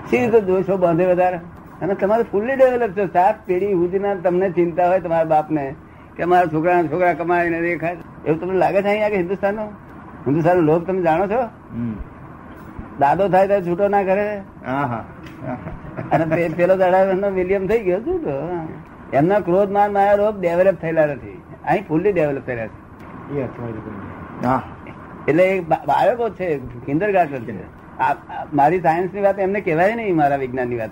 સી 0.10 0.18
રીતે 0.18 0.42
દોષો 0.42 0.78
બાંધે 0.78 1.06
વધારે? 1.06 1.38
અને 1.82 1.94
તમારે 1.94 2.24
ફૂલ્લી 2.24 2.56
ડેવલપ 2.56 2.92
છે. 2.92 3.14
સાત 3.14 3.46
પેઢી 3.46 3.74
સુધીના 3.74 4.16
તમને 4.16 4.50
ચિંતા 4.50 4.88
હોય 4.88 5.00
તમારા 5.00 5.24
બાપને. 5.24 5.76
કે 6.18 6.26
મારા 6.26 6.46
છોકરા 6.54 6.84
છોકરા 6.84 7.14
કમાય 7.14 7.50
ને 7.50 7.62
દેખાય. 7.62 7.98
એવું 8.26 8.40
તમને 8.42 8.58
લાગે 8.58 8.82
છે 8.82 8.88
અહીંયા 8.88 9.10
કે 9.10 9.18
હિન્દુસ્તાનનો? 9.18 9.66
હિન્દુસ્તાનનો 10.28 10.62
લોભ 10.62 10.86
તમે 10.88 11.02
જાણો 11.02 11.28
છો? 11.28 11.42
દાદો 13.00 13.28
થાય 13.30 13.48
ત્યારે 13.48 13.66
છૂટો 13.66 13.88
ના 13.88 14.04
કરે? 14.04 14.26
હા 14.66 14.86
હા 14.94 15.04
હા. 15.48 15.58
અને 16.12 16.50
પેલો 16.58 16.78
દાડા 16.78 17.28
વિલિયમ 17.30 17.68
થઈ 17.68 17.82
ગયો 17.84 18.00
શું 18.00 18.20
તો. 18.24 18.36
એમના 19.14 19.40
ક્રોધ 19.40 19.72
માન 19.72 19.94
માયા 19.94 20.14
રોગ 20.16 20.40
ડેવલપ 20.42 20.76
થયેલા 20.82 21.06
નથી. 21.06 21.42
અહીં 21.66 21.88
ફૂલ્લી 21.88 22.12
ડેવલપ 22.12 22.46
થયેલા 22.46 22.68
છે. 22.68 22.78
હા. 24.46 24.62
એટલે 25.28 25.46
બાળકો 25.88 26.30
છે 26.30 26.48
કિન્ડર 26.86 27.12
ગાર્ડન 27.12 27.44
છે 27.46 27.54
મારી 28.54 28.80
સાયન્સની 28.82 29.22
વાત 29.22 29.40
એમને 29.40 29.62
કહેવાય 29.62 29.96
નહીં 29.96 30.16
મારા 30.16 30.36
વિજ્ઞાનની 30.36 30.78
વાત. 30.78 30.90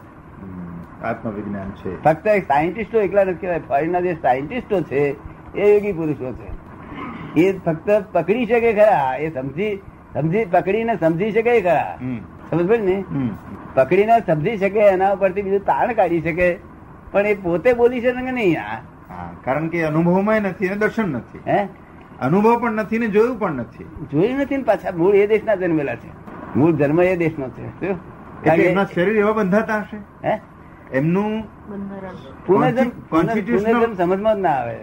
આત્મવિજ્ઞાન 1.06 1.72
છે. 1.72 2.04
ફક્ત 2.04 2.28
સાયન્ટિસ્ટો 2.48 3.02
એકલા 3.02 3.24
નથી 3.24 3.34
કહેવાય 3.34 3.60
ફોરેનના 3.60 4.00
જે 4.00 4.14
સાયન્ટિસ્ટો 4.14 4.82
છે 4.82 5.02
એ 5.54 5.74
યોગી 5.74 5.92
પુરુષો 5.92 6.34
છે. 6.34 6.50
એ 7.42 7.60
ફક્ત 7.60 8.04
પકડી 8.12 8.46
શકે 8.46 8.74
ખરા 8.74 9.16
એ 9.16 9.30
સમજી 9.30 9.76
સમજી 10.14 10.46
પકડીને 10.46 10.96
સમજી 10.96 11.32
શકે 11.32 11.62
ખરા. 11.62 11.98
સમજ 12.50 12.68
પડી 12.68 12.78
ને? 12.78 13.04
પકડીને 13.74 14.20
સમજી 14.28 14.58
શકે 14.58 14.80
એના 14.80 15.12
ઉપરથી 15.12 15.42
બીજું 15.42 15.60
તાણ 15.60 15.94
કાઢી 15.94 16.22
શકે. 16.22 16.58
પણ 17.12 17.28
એ 17.28 17.34
પોતે 17.36 17.74
બોલી 17.74 18.02
શકે 18.02 18.26
કે 18.26 18.32
નહીં 18.32 18.60
આ? 18.60 18.78
હા 19.10 19.32
કારણ 19.46 19.68
કે 19.68 19.84
અનુભવમાં 19.84 20.42
નથી 20.42 20.70
ને 20.70 20.76
દર્શન 20.76 21.10
નથી. 21.10 21.40
હે? 21.48 21.68
અનુભવ 22.22 22.60
પણ 22.60 22.72
નથી 22.72 23.00
ને 23.00 23.08
જોયું 23.08 23.40
પણ 23.40 23.52
નથી. 23.52 23.84
જોયું 24.12 24.40
નથી 24.40 24.58
ને 24.58 24.64
પાછા 24.64 24.92
મૂળ 24.98 25.16
એ 25.16 25.28
દેશના 25.28 25.56
જન્મેલા 25.56 25.96
છે. 25.96 26.10
મૂળ 26.56 26.72
જન્મ 26.72 27.02
એ 27.02 27.16
દેશનો 27.16 27.50
છે. 27.50 27.90
એમના 28.50 28.86
શરીર 28.86 29.16
એવા 29.18 29.32
બંધાતા 29.32 29.78
હશે? 29.80 30.28
હે? 30.28 30.42
એમનું 30.96 31.32
પુનર્જન્મ 32.48 33.94
સમજમાં 33.94 34.36
જ 34.38 34.40
ના 34.40 34.56
આવે. 34.60 34.78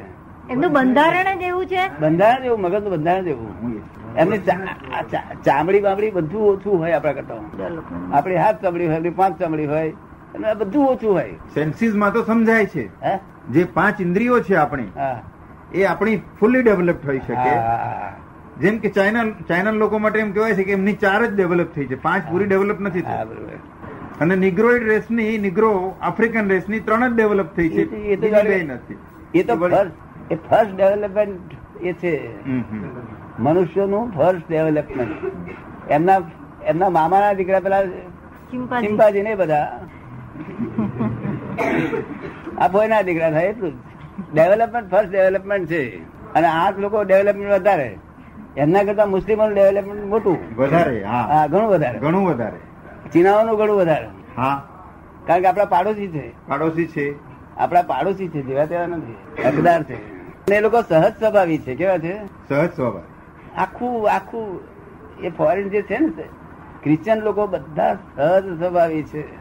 એમનું 0.51 0.71
બંધારણ 0.73 1.39
જ 1.41 1.43
એવું 1.43 1.67
છે? 1.67 1.83
બંધારણ 2.01 2.43
જેવું 2.43 2.61
મગજનું 2.61 2.91
બંધારણ 2.95 3.29
એવું. 3.29 3.53
એમની 4.17 4.41
ચામડી 5.45 5.81
બામડી 5.81 6.11
બધું 6.11 6.43
ઓછું 6.53 6.75
હોય 6.79 6.93
આપણા 6.93 7.13
કરતા. 7.13 7.41
આપણી 8.13 8.37
હાથ 8.37 8.59
ચામડી 8.65 8.89
હોય 8.93 9.13
પાંચ 9.21 9.35
ચામડી 9.43 9.69
હોય 9.75 9.91
અને 10.35 10.45
આ 10.49 10.55
બધું 10.55 10.85
ઓછું 10.89 11.13
હોય. 11.13 11.35
સેન્સીસમાં 11.55 12.13
તો 12.13 12.21
સમજાય 12.25 12.67
છે. 12.75 12.85
જે 13.51 13.63
પાંચ 13.77 13.97
ઇન્દ્રિયો 14.01 14.41
છે 14.49 14.55
આપણી 14.57 14.91
એ 15.75 15.85
આપણી 15.85 16.17
ફૂલી 16.41 16.63
ડેવલપ 16.63 16.99
થઈ 17.07 17.21
શકે. 17.29 17.53
જેમ 18.61 18.75
કે 18.79 18.89
ચાઇના 18.97 19.25
ચાઇના 19.49 19.75
લોકો 19.83 19.97
માટે 19.99 20.19
એમ 20.25 20.31
કહેવાય 20.33 20.55
છે 20.59 20.65
કે 20.65 20.73
એમની 20.73 20.97
ચાર 21.05 21.21
જ 21.27 21.29
ડેવલપ 21.37 21.71
થઈ 21.77 21.87
છે. 21.93 21.97
પાંચ 22.03 22.23
પૂરી 22.31 22.49
ડેવલપ 22.53 22.79
નથી 22.81 23.03
થઈ 23.03 23.25
બરોબર. 23.31 23.57
અને 24.21 24.37
નિગ્રોઇડ 24.37 24.83
રેસની 24.83 25.39
નિગ્રો 25.39 25.95
આફ્રિકન 26.01 26.49
રેસની 26.49 26.81
ત્રણ 26.81 27.13
જ 27.13 27.17
ડેવલપ 27.17 27.47
થઈ 27.57 27.69
છે. 27.69 27.81
એ 27.81 28.17
તો- 28.17 28.63
નથી. 28.63 28.97
એ 29.35 29.43
તો 29.43 29.57
એ 30.31 30.35
ફર્સ્ટ 30.35 30.77
ડેવલપમેન્ટ 30.77 31.41
એ 31.83 31.93
છે. 31.93 32.47
મનુષ્યનું 33.39 34.11
ફર્સ્ટ 34.11 34.51
ડેવલપમેન્ટ 34.51 35.11
એમના 35.91 36.19
એમના 36.67 36.89
મામાના 36.89 37.33
દીકરા 37.33 37.61
પેલા 37.61 37.85
ચિંપાજી. 37.85 39.23
ને 39.23 39.35
બધા. 39.35 39.87
આ 42.59 42.69
ભોયના 42.69 43.03
દીકરા 43.03 43.31
થાય 43.31 43.45
એટલું 43.45 43.73
ડેવલપમેન્ટ 44.35 44.91
ફર્સ્ટ 44.91 45.11
ડેવલપમેન્ટ 45.11 45.67
છે. 45.67 46.03
અને 46.35 46.47
આ 46.47 46.79
લોકો 46.79 47.03
ડેવલપમેન્ટ 47.03 47.53
વધારે. 47.53 47.99
એમના 48.57 48.83
કરતા 48.83 49.07
મુસ્લિમોનું 49.07 49.55
ડેવલપમેન્ટ 49.55 50.07
મોટું. 50.07 50.57
વધારે 50.57 51.05
હા. 51.05 51.23
હા 51.23 51.47
ઘણું 51.47 51.71
વધારે. 51.71 51.99
ઘણું 51.99 52.27
વધારે. 52.27 52.72
ચીનાઓનું 53.13 53.59
ઘણું 53.59 53.77
વધારે. 53.77 54.09
હા. 54.37 54.69
કારણ 55.27 55.41
કે 55.41 55.47
આપણા 55.47 55.65
પાડોશી 55.65 56.09
છે. 56.09 56.49
પાડોશી 56.49 56.87
છે. 56.87 57.15
આપણા 57.57 57.83
પાડોશી 57.83 58.29
છે 58.29 58.43
જેવા 58.43 58.65
તેવા 58.65 58.87
નથી. 58.87 59.17
હકદાર 59.47 59.83
છે. 59.83 60.13
અને 60.23 60.57
એ 60.57 60.61
લોકો 60.61 60.83
સહજ 60.83 61.13
સ્વભાવી 61.13 61.59
છે 61.59 61.75
કેવા 61.75 61.99
છે? 61.99 62.27
સહજ 62.49 62.71
સ્વભાવ. 62.77 63.03
આખું 63.57 64.11
આખું 64.11 64.61
એ 65.21 65.31
ફોરેન 65.31 65.69
જે 65.69 65.83
છે 65.83 65.99
ને 65.99 66.23
ક્રિશ્ચિયન 66.83 67.19
લોકો 67.19 67.47
બધા 67.47 67.95
સહજ 67.95 68.59
સ્વભાવી 68.59 69.03
છે. 69.03 69.37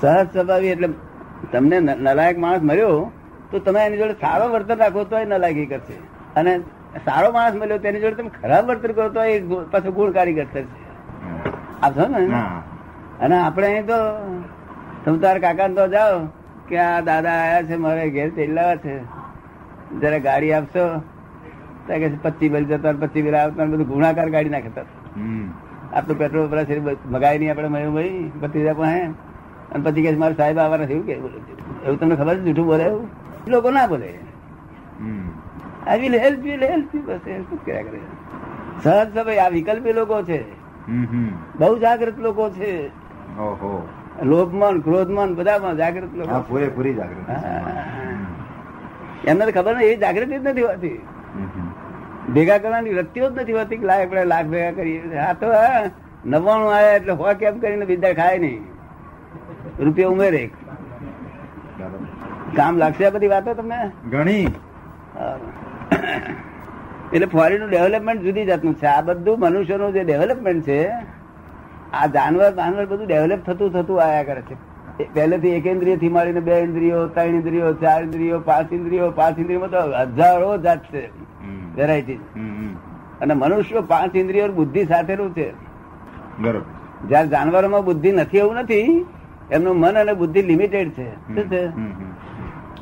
સહજ 0.00 0.26
સ્વભાવી 0.32 0.66
એટલે 0.66 0.88
તમને 1.52 1.80
નલાયક 1.80 2.38
માણસ 2.38 2.62
મળ્યો 2.62 3.12
તો 3.50 3.58
તમે 3.58 3.86
એની 3.86 3.96
જોડે 3.96 4.12
સારો 4.12 4.48
વર્તન 4.48 4.74
રાખો 4.74 5.04
તો 5.04 5.18
એ 5.18 5.24
નલાયકી 5.24 5.66
કરશે. 5.66 5.94
અને 6.36 6.58
સારો 7.04 7.32
માણસ 7.32 7.54
મળ્યો 7.54 7.78
તેની 7.78 8.00
જોડે 8.00 8.14
તમે 8.14 8.30
ખરાબ 8.42 8.66
વર્તન 8.66 8.92
કરો 8.92 9.08
તો 9.08 9.22
એ 9.22 9.40
પાછું 9.70 9.94
ગુણકારી 9.94 10.34
કરશે. 10.34 10.64
આપ 11.82 11.96
છો 11.96 12.08
ને? 12.08 12.28
અને 13.20 13.36
આપણે 13.38 13.66
અહીં 13.66 13.86
તો 13.86 13.98
તમે 15.04 15.18
તાર 15.18 15.38
કાકા 15.38 15.68
તો 15.68 15.86
જાઓ 15.88 16.18
કે 16.68 16.78
આ 16.78 17.00
દાદા 17.00 17.30
આયા 17.30 17.62
છે 17.62 17.76
મારે 17.76 18.10
ઘેર 18.10 18.30
તેલ 18.30 18.52
લાવવા 18.54 18.76
છે. 18.76 18.98
જરા 20.00 20.18
ગાડી 20.18 20.52
આપશો? 20.52 20.98
તો 21.86 21.94
કે 21.94 22.08
પચી 22.22 22.48
બિલ 22.48 22.64
જતા 22.64 22.92
પચી 22.92 23.22
બિલ 23.22 23.36
આવતા 23.36 23.64
બધું 23.64 23.88
ગુણાકાર 23.88 24.30
ગાડી 24.30 24.48
નાખતા 24.48 24.84
હમ. 25.16 25.48
આટલું 25.92 26.18
પેટ્રોલ 26.18 26.46
વપરાશ 26.46 26.64
છે 26.64 26.80
મગાય 27.06 27.38
નહીં 27.38 27.50
આપણે 27.50 27.68
મળ્યું 27.68 27.94
ભાઈ 27.94 28.32
બત્રીસ 28.40 28.76
પણ 28.76 28.84
હે. 28.84 29.10
અને 29.72 29.84
પછી 29.84 30.02
કે 30.02 30.12
મારા 30.12 30.34
સાહેબ 30.34 30.58
આવવાના 30.58 30.86
છે 30.86 30.92
એવું 30.92 31.06
કે. 31.06 31.12
એવું 31.86 32.00
તમને 32.00 32.16
ખબર 32.16 32.36
છે 32.36 32.40
જૂઠું 32.40 32.66
બોલે 32.66 32.84
એવું? 32.84 33.08
લોકો 33.46 33.70
ના 33.70 33.86
બોલે. 33.86 34.14
I 35.86 36.00
will 36.00 36.18
help 36.18 36.46
you 36.46 36.58
help 36.60 36.94
you 36.94 37.02
bus 37.02 37.20
help 37.26 37.54
જ 37.54 37.58
કર્યા 37.66 37.82
કરે? 37.82 38.00
સહજ 38.82 39.18
સભાઈ 39.18 39.38
આ 39.38 39.48
વિકલ્પી 39.48 39.92
લોકો 39.92 40.22
છે. 40.22 40.42
હમ, 40.86 41.04
હમ. 41.04 41.28
બહુ 41.58 41.78
જાગૃત 41.78 42.18
લોકો 42.18 42.50
છે. 42.50 42.90
લોભમાં 44.24 44.80
ક્રોધમાં 44.80 45.34
બધામાં 45.34 45.76
જાગૃત 45.76 46.12
લોકો. 46.14 46.40
પૂરેપૂરી 46.48 46.94
જાગૃતિ. 46.94 47.32
એમને 49.26 49.52
ખબર 49.52 49.74
નહીં 49.76 49.88
એ 49.88 49.96
જાગૃતિ 49.96 50.34
જ 50.38 50.40
નથી 50.46 50.62
હોતી. 50.62 50.98
ભેગા 52.34 52.58
કરવાની 52.58 52.94
વૃત્તિઓ 52.94 53.24
જ 53.30 53.32
નથી 53.38 53.52
હોતી 53.52 53.78
લાખ 53.90 54.00
આપણે 54.00 54.24
લાખ 54.24 54.46
ભેગા 54.46 54.70
કરીએ. 54.70 55.18
આ 55.18 55.32
તો 55.32 55.46
નવાણું 56.26 56.70
આવે 56.76 56.90
એટલે 56.94 57.12
હો 57.12 57.34
કેમ 57.40 57.54
કરીને 57.58 57.84
બીજા 57.84 58.12
ખાય 58.12 58.38
નહીં. 58.38 58.60
રૂપિયા 59.78 60.08
ઉમેરે. 60.08 60.44
કામ 62.56 62.74
લાગશે 62.76 63.02
આ 63.06 63.10
બધી 63.10 63.28
વાતો 63.28 63.54
તમને? 63.54 63.78
ઘણી. 64.10 64.44
એટલે 67.12 67.26
ફોરેન 67.26 67.62
ડેવલપમેન્ટ 67.70 68.20
જુદી 68.22 68.44
જાતનું 68.44 68.74
છે. 68.74 68.86
આ 68.86 69.00
બધું 69.00 69.36
મનુષ્યનું 69.40 69.92
જે 69.92 70.02
ડેવલપમેન્ટ 70.04 70.62
છે 70.66 70.80
આ 71.92 72.06
જાનવર 72.06 72.50
જાનવર 72.54 72.86
બધું 72.86 73.06
ડેવલપ 73.06 73.40
થતું 73.46 73.72
થતું 73.72 74.02
આયા 74.02 74.22
કરે 74.22 74.42
છે. 74.42 74.56
પહેલેથી 75.14 75.54
એક 75.58 75.66
ઇન્દ્રિયથી 75.66 76.08
મળીને 76.08 76.40
બે 76.40 76.60
ઇન્દ્રિયો 76.60 77.06
ત્રણ 77.06 77.34
ઇન્દ્રિયો 77.34 77.72
ચાર 77.74 78.02
ઇન્દ્રિયો 78.02 78.40
પાંચ 78.40 78.72
ઇન્દ્રિયો 78.72 79.10
પાંચ 79.10 79.38
ઇન્દ્રિયો 79.38 79.68
તો 79.68 79.80
હજારો 80.16 80.50
જાત 80.58 80.82
છે 80.92 81.10
વેરાયટી. 81.76 82.20
અને 83.20 83.34
મનુષ્ય 83.34 83.80
પાંચ 83.80 84.16
ઇન્દ્રિયો 84.16 84.48
બુદ્ધિ 84.52 84.84
સાથેનું 84.84 85.30
છે. 85.34 85.52
બરોબર. 86.38 86.66
જયારે 87.08 87.28
જાનવરોમાં 87.28 87.84
બુદ્ધિ 87.84 88.12
નથી 88.12 88.38
એવું 88.38 88.56
નથી 88.56 89.06
એમનું 89.50 89.76
મન 89.76 89.98
અને 89.98 90.12
બુદ્ધિ 90.12 90.42
લિમિટેડ 90.42 90.90
છે. 90.90 91.08
શું 91.26 91.48
છે? 91.48 91.62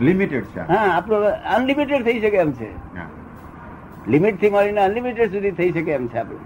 લિમિટેડ 0.01 0.45
છે 0.45 0.61
હા 0.61 0.87
આપણું 0.97 1.27
અનલિમિટેડ 1.57 2.05
થઈ 2.05 2.21
શકે 2.21 2.37
એમ 2.37 2.53
છે. 2.53 2.69
લિમિટથી 4.09 4.51
મળીને 4.51 4.81
અનલિમિટેડ 4.81 5.33
સુધી 5.33 5.51
થઈ 5.51 5.73
શકે 5.73 5.92
એમ 5.92 6.07
છે 6.07 6.19
આપણું. 6.19 6.40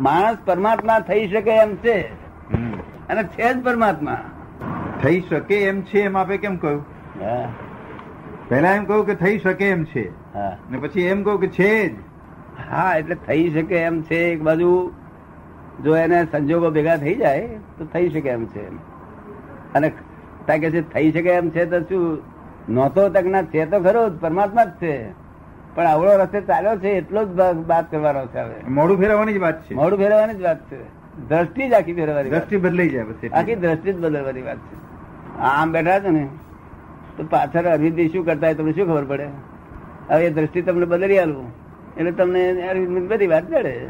માણસ 0.00 0.36
પરમાત્મા 0.44 1.00
થઈ 1.00 1.28
શકે 1.28 1.50
એમ 1.50 1.76
છે. 1.76 2.08
અને 3.08 3.22
છે 3.22 3.54
જ 3.54 3.64
પરમાત્મા. 3.64 4.18
થઈ 5.02 5.20
શકે 5.20 5.60
એમ 5.60 5.82
છે 5.82 6.00
એમ 6.00 6.16
આપે 6.16 6.36
કેમ 6.36 6.56
કહ્યું? 6.56 6.84
હા. 7.20 7.48
પહેલા 8.48 8.72
એમ 8.72 8.84
કહ્યું 8.84 9.06
કે 9.06 9.14
થઈ 9.14 9.38
શકે 9.38 9.68
એમ 9.68 9.84
છે. 9.84 10.34
હા. 10.34 10.56
ને 10.70 10.78
પછી 10.78 11.00
એમ 11.00 11.22
કહ્યું 11.22 11.40
કે 11.40 11.48
છે 11.48 11.88
જ. 11.88 11.98
હા 12.70 12.96
એટલે 12.96 13.14
થઈ 13.14 13.50
શકે 13.50 13.76
એમ 13.76 14.02
છે 14.02 14.16
એક 14.16 14.42
બાજુ. 14.42 14.92
જો 15.84 15.96
એને 15.96 16.24
સંજોગો 16.24 16.70
ભેગા 16.70 16.96
થઈ 16.96 17.14
જાય 17.14 17.48
તો 17.78 17.84
થઈ 17.84 18.08
શકે 18.08 18.28
એમ 18.28 18.46
છે 18.46 18.66
અને 19.74 19.92
તા 20.46 20.56
કે 20.56 20.70
છે 20.70 20.92
થઈ 20.92 21.12
શકે 21.12 21.30
એમ 21.30 21.50
છે 21.50 21.64
તો 21.64 21.80
શું? 21.80 22.18
નહોતો 22.68 23.08
તક 23.08 23.24
ના 23.24 23.42
છે 23.42 23.66
તો 23.66 23.80
ખરો 23.80 24.08
જ 24.08 24.12
પરમાત્મા 24.12 24.64
જ 24.64 24.70
છે. 24.70 25.19
પણ 25.74 25.86
આવડો 25.86 26.16
રસ્તે 26.16 26.40
ચાલ્યો 26.40 26.76
છે 26.76 26.88
એટલો 26.88 27.24
જ 27.24 27.28
વાત 27.66 27.90
કરવાનો 27.90 28.26
છે 28.26 28.38
હવે. 28.38 28.70
મોડું 28.70 28.98
ફેરવવાની 28.98 29.32
જ 29.32 29.36
વાત 29.36 29.64
છે. 29.64 29.74
મોડું 29.74 29.98
ફેરવવાની 29.98 30.34
જ 30.34 30.42
વાત 30.42 30.72
છે. 30.72 31.00
દ્રષ્ટિ 31.28 31.68
જ 31.68 31.72
આખી 31.72 31.94
ફેરવવાની 31.94 32.30
દ્રષ્ટિ 32.30 32.56
બદલાઈ 32.56 32.88
જાય 32.88 33.02
પછી 33.02 33.28
આખી. 33.28 33.54
દ્રષ્ટિ 33.54 33.92
જ 33.92 33.98
બદલવાની 33.98 34.42
વાત 34.42 34.56
છે. 34.56 34.76
આમ 35.40 35.72
બેઠા 35.72 36.00
છો 36.00 36.10
ને 36.10 36.28
તો 37.16 37.24
પાછળ 37.30 37.64
અરવિંદ 37.64 38.00
શું 38.12 38.24
કરતા 38.24 38.46
હોય 38.46 38.54
તમને 38.54 38.72
શું 38.72 38.86
ખબર 38.86 39.04
પડે? 39.04 39.26
હવે 40.10 40.26
એ 40.26 40.30
દ્રષ્ટિ 40.30 40.62
તમને 40.62 40.86
બદલી 40.86 41.18
આલું 41.18 41.52
એટલે 41.96 42.10
તમને 42.10 42.68
અરવિંદ 42.68 43.12
બધી 43.12 43.26
વાત 43.26 43.50
જડે. 43.50 43.86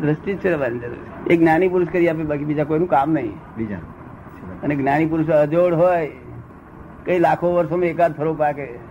દ્રષ્ટિ 0.00 0.34
જ 0.34 0.38
ફેરવવાની 0.38 0.78
જરૂર 0.78 0.96
છે. 0.96 1.30
એક 1.30 1.38
જ્ઞાની 1.38 1.68
પુરુષ 1.68 1.88
કરી 1.88 2.08
આપે 2.08 2.22
બાકી 2.22 2.44
બીજા 2.44 2.64
કોઈનું 2.64 2.88
કામ 2.88 3.12
નહીં. 3.12 3.32
બીજા. 3.56 3.76
અને 4.62 4.76
જ્ઞાની 4.76 5.06
પુરુષ 5.06 5.26
અજોડ 5.26 5.74
હોય 5.74 6.10
કઈ 7.04 7.18
લાખો 7.18 7.54
વર્ષોમાં 7.54 7.86
એકાદ 7.86 8.16
ફરો 8.16 8.34
પાકે. 8.34 8.89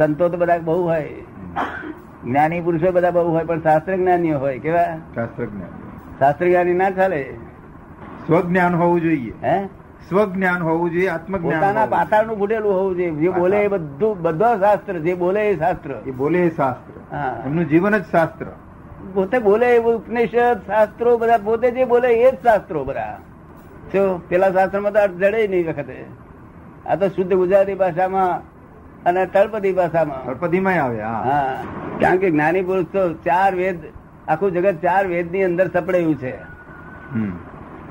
સંતો 0.00 0.28
તો 0.28 0.36
બધા 0.36 0.58
બહુ 0.58 0.82
હોય. 0.82 1.08
જ્ઞાની 2.24 2.60
પુરુષો 2.60 2.92
બધા 2.92 3.10
બહુ 3.10 3.32
હોય 3.32 3.44
પણ 3.44 3.60
શાસ્ત્ર 3.60 3.96
જ્ઞાનીઓ 3.96 4.38
હોય 4.38 4.58
કેવા? 4.58 4.84
શાસ્ત્રજ્ઞાન 5.14 5.72
શાસ્ત્ર 6.18 6.46
જ્ઞાની 6.46 6.74
ના 6.74 6.90
ચાલે. 6.90 7.36
સ્વજ્ઞાન 8.26 8.74
હોવું 8.74 9.00
જોઈએ. 9.00 9.32
હે? 9.42 9.66
સ્વજ્ઞાન 10.08 10.62
હોવું 10.62 10.90
જોઈએ 10.90 11.08
આત્મજ્ઞાન 11.08 11.60
પોતાના 11.60 11.86
પાતાળનું 11.86 12.38
ફૂટેલું 12.38 12.74
હોવું 12.74 12.96
જોઈએ. 12.96 13.10
જે 13.10 13.28
બોલે 13.28 13.62
એ 13.62 13.68
બધું 13.68 14.22
બધો 14.22 14.58
શાસ્ત્ર 14.58 14.98
જે 14.98 15.14
બોલે 15.14 15.50
એ 15.50 15.58
શાસ્ત્ર. 15.58 15.90
એ 16.06 16.10
બોલે 16.10 16.38
એ 16.38 16.50
શાસ્ત્ર. 16.50 17.16
એમનું 17.46 17.64
જીવન 17.64 17.98
જ 17.98 18.04
શાસ્ત્ર. 18.04 18.46
પોતે 19.14 19.38
બોલે 19.38 19.76
એ 19.76 19.78
ઉપનિષદ 19.78 20.60
શાસ્ત્રો 20.66 21.18
બધા 21.18 21.38
પોતે 21.38 21.70
જે 21.70 21.84
બોલે 21.84 22.08
એ 22.08 22.30
જ 22.30 22.34
શાસ્ત્રો 22.34 22.84
બધા. 22.84 23.18
જો 23.92 24.20
પેલા 24.28 24.50
શાસ્ત્રમાં 24.50 24.92
તો 24.92 24.98
અર્થ 24.98 25.12
જડે 25.12 25.48
નહીં 25.48 25.68
વખતે. 25.68 26.04
આ 26.86 26.94
તો 26.94 27.08
શુદ્ધ 27.08 27.34
ગુજરાતી 27.34 27.74
ભાષામાં 27.74 28.49
અને 29.06 29.26
તળપદી 29.26 29.72
ભાષામાં. 29.72 30.24
તળપદીમાં 30.24 30.74
આવે 30.74 31.02
હા. 31.02 31.22
હા. 31.22 31.56
કારણ 32.00 32.16
કે 32.16 32.30
જ્ઞાની 32.30 32.62
પુરુષ 32.62 32.84
તો 32.84 33.12
ચાર 33.12 33.54
વેદ 33.54 33.76
આખું 34.28 34.52
જગત 34.52 34.82
ચાર 34.82 35.06
વેદની 35.06 35.44
અંદર 35.44 35.66
સપડેલું 35.66 36.18
છે. 36.18 36.34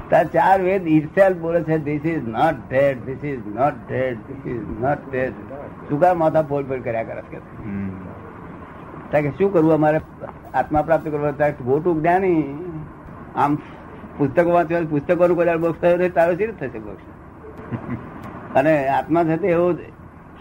તાર 0.10 0.24
ચાર 0.26 0.62
વેદ 0.62 0.88
ઇટસેલ્ફ 0.88 1.38
બોલે 1.38 1.64
છે 1.64 1.78
this 1.78 2.06
is 2.06 2.28
not 2.28 2.56
dead 2.70 3.06
this 3.06 3.24
is 3.24 3.40
not 3.56 3.74
dead 3.90 4.18
this 4.28 4.46
is 4.46 4.82
not 4.82 5.12
dead 5.12 5.34
શું 5.90 6.00
કા 6.00 6.14
માથા 6.14 6.42
ફોડ 6.42 6.68
ફોડ 6.68 6.84
કર્યા 6.84 7.04
કરે 7.04 7.22
કે 7.22 7.38
હમ. 7.64 7.90
કે 9.12 9.30
શું 9.30 9.54
કરવું? 9.54 9.74
અમારે 9.74 10.02
આત્મા 10.54 10.82
પ્રાપ્ત 10.82 11.08
કરવા 11.10 11.32
ત્યાં 11.32 11.52
ખોટું 11.52 12.02
જ્ઞાની. 12.02 12.56
આમ 13.36 13.56
પુસ્તકો 14.18 14.52
વાંચવા 14.52 14.82
પુસ્તકોનું 14.90 15.38
કદાચ 15.38 15.58
બોક્સ 15.58 15.80
થયો 15.82 16.10
તારો 16.10 16.36
સી 16.36 16.48
થશે 16.48 16.80
બોક્સ 16.80 17.04
અને 18.58 18.88
આત્મા 18.88 19.24
થશે 19.24 19.48
એવો 19.48 19.74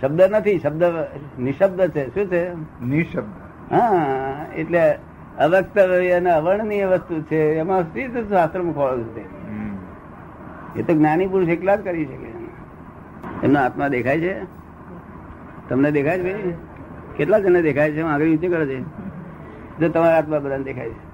શબ્દ 0.01 0.21
નથી 0.21 0.59
શબ્દ 0.59 0.83
નિશબ્દ 1.39 1.81
છે. 1.91 2.15
શું 2.15 2.27
છે? 2.27 2.43
નિશબ્દ. 2.85 3.75
હા 3.75 4.47
એટલે 4.57 4.93
અવક્તવ્ય 5.39 6.13
અને 6.13 6.31
અવર્ણનીય 6.31 6.87
વસ્તુ 6.87 7.23
છે. 7.23 7.41
એમાં 7.55 7.83
સ્થિત 7.83 8.17
શાસ્ત્રમાં 8.29 8.75
ખોળું 8.75 9.09
છે 9.15 9.39
એ 10.79 10.83
તો 10.83 10.93
જ્ઞાની 10.95 11.27
પુરુષ 11.27 11.49
એકલા 11.49 11.77
જ 11.77 11.85
કરી 11.85 12.05
શકે. 12.05 12.31
એમનો 13.43 13.61
આત્મા 13.61 13.89
દેખાય 13.89 14.21
છે? 14.21 14.45
તમને 15.69 15.91
દેખાય 15.93 16.19
છે 16.19 16.23
ભાઈ 16.23 16.55
કેટલા 17.17 17.39
જણને 17.39 17.63
દેખાય 17.63 17.93
છે? 17.93 18.03
આગળ 18.03 18.25
યુદ્ધ 18.25 18.51
કરે 18.51 18.67
છે. 18.67 18.81
જો 19.79 19.89
તમારા 19.89 20.17
આત્મા 20.17 20.39
બધાને 20.39 20.65
દેખાય 20.65 20.91
છે. 20.91 21.09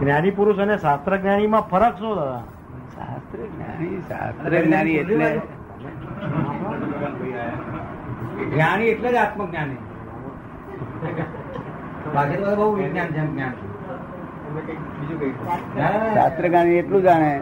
જ્ઞાની 0.00 0.30
પુરુષ 0.30 0.58
અને 0.58 0.78
શાસ્ત્ર 0.78 1.16
જ્ઞાની 1.16 1.46
માં 1.46 1.60
ફરક 1.60 1.94
શું 1.98 2.16
દાદા? 2.16 2.42
શાસ્ત્ર 2.96 3.38
જ્ઞાની 3.38 4.00
શાસ્ત્ર 4.08 4.62
જ્ઞાની 4.62 4.92
એટલે 4.92 5.40
જ્ઞાની 8.52 8.88
એટલે 8.92 9.08
જ 9.14 9.16
આત્મજ્ઞાની. 9.24 9.80
બાકી 12.14 12.38
તો 12.42 12.50
બહુ 12.58 12.66
વિજ્ઞાન 12.78 13.08
છે. 13.14 13.22
જ્ઞાન 13.32 13.54
શાસ્ત્ર 16.14 16.44
જ્ઞાની 16.48 16.78
એટલું 16.82 17.02
જાણે 17.02 17.32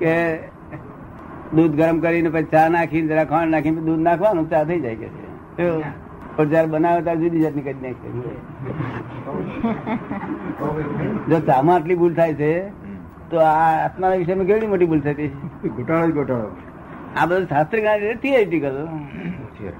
કે 0.00 0.14
દૂધ 1.56 1.74
ગરમ 1.80 1.98
કરીને 2.04 2.30
પછી 2.36 2.50
ચા 2.52 2.66
નાખીને 2.76 3.08
જરા 3.10 3.26
ખાંડ 3.32 3.50
નાખીને 3.54 3.80
દૂધ 3.88 4.02
નાખવાનું 4.06 4.46
ચા 4.50 4.64
થઈ 4.70 4.80
જાય 4.86 4.96
કે 5.02 5.08
છે. 5.16 5.24
પણ 6.36 6.48
જયારે 6.52 6.68
બનાવે 6.68 7.00
ત્યારે 7.02 7.20
જુદી 7.24 7.42
જાતની 7.42 7.64
કરી 7.66 7.82
નાખે 7.82 8.08
જો 11.28 11.38
ચામાં 11.48 11.76
આટલી 11.76 11.98
ભૂલ 12.00 12.14
થાય 12.14 12.34
છે 12.40 12.50
તો 13.30 13.36
આ 13.48 13.52
આત્માના 13.84 14.20
વિષયમાં 14.22 14.48
કેવડી 14.48 14.70
મોટી 14.72 14.88
ભૂલ 14.92 15.02
થતી? 15.04 15.30
ઘોટાળો 15.76 16.06
જ 16.08 16.10
ઘોટાળો 16.14 16.48
આ 17.16 17.26
બધું 17.26 17.46
શાસ્ત્ર 17.48 17.78
જ્ઞાન 17.78 18.16
થિયરિટિકલ 18.16 18.86
છે. 19.54 19.70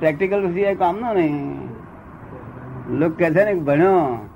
પ્રેક્ટિકલ 0.00 0.52
સિવાય 0.52 0.74
કામનો 0.74 1.14
નહીં. 1.14 1.68
લોકો 2.98 3.14
કે 3.14 3.30
છે 3.30 3.44
ને 3.44 3.52
કે 3.52 3.60
ભણ્યો 3.60 4.28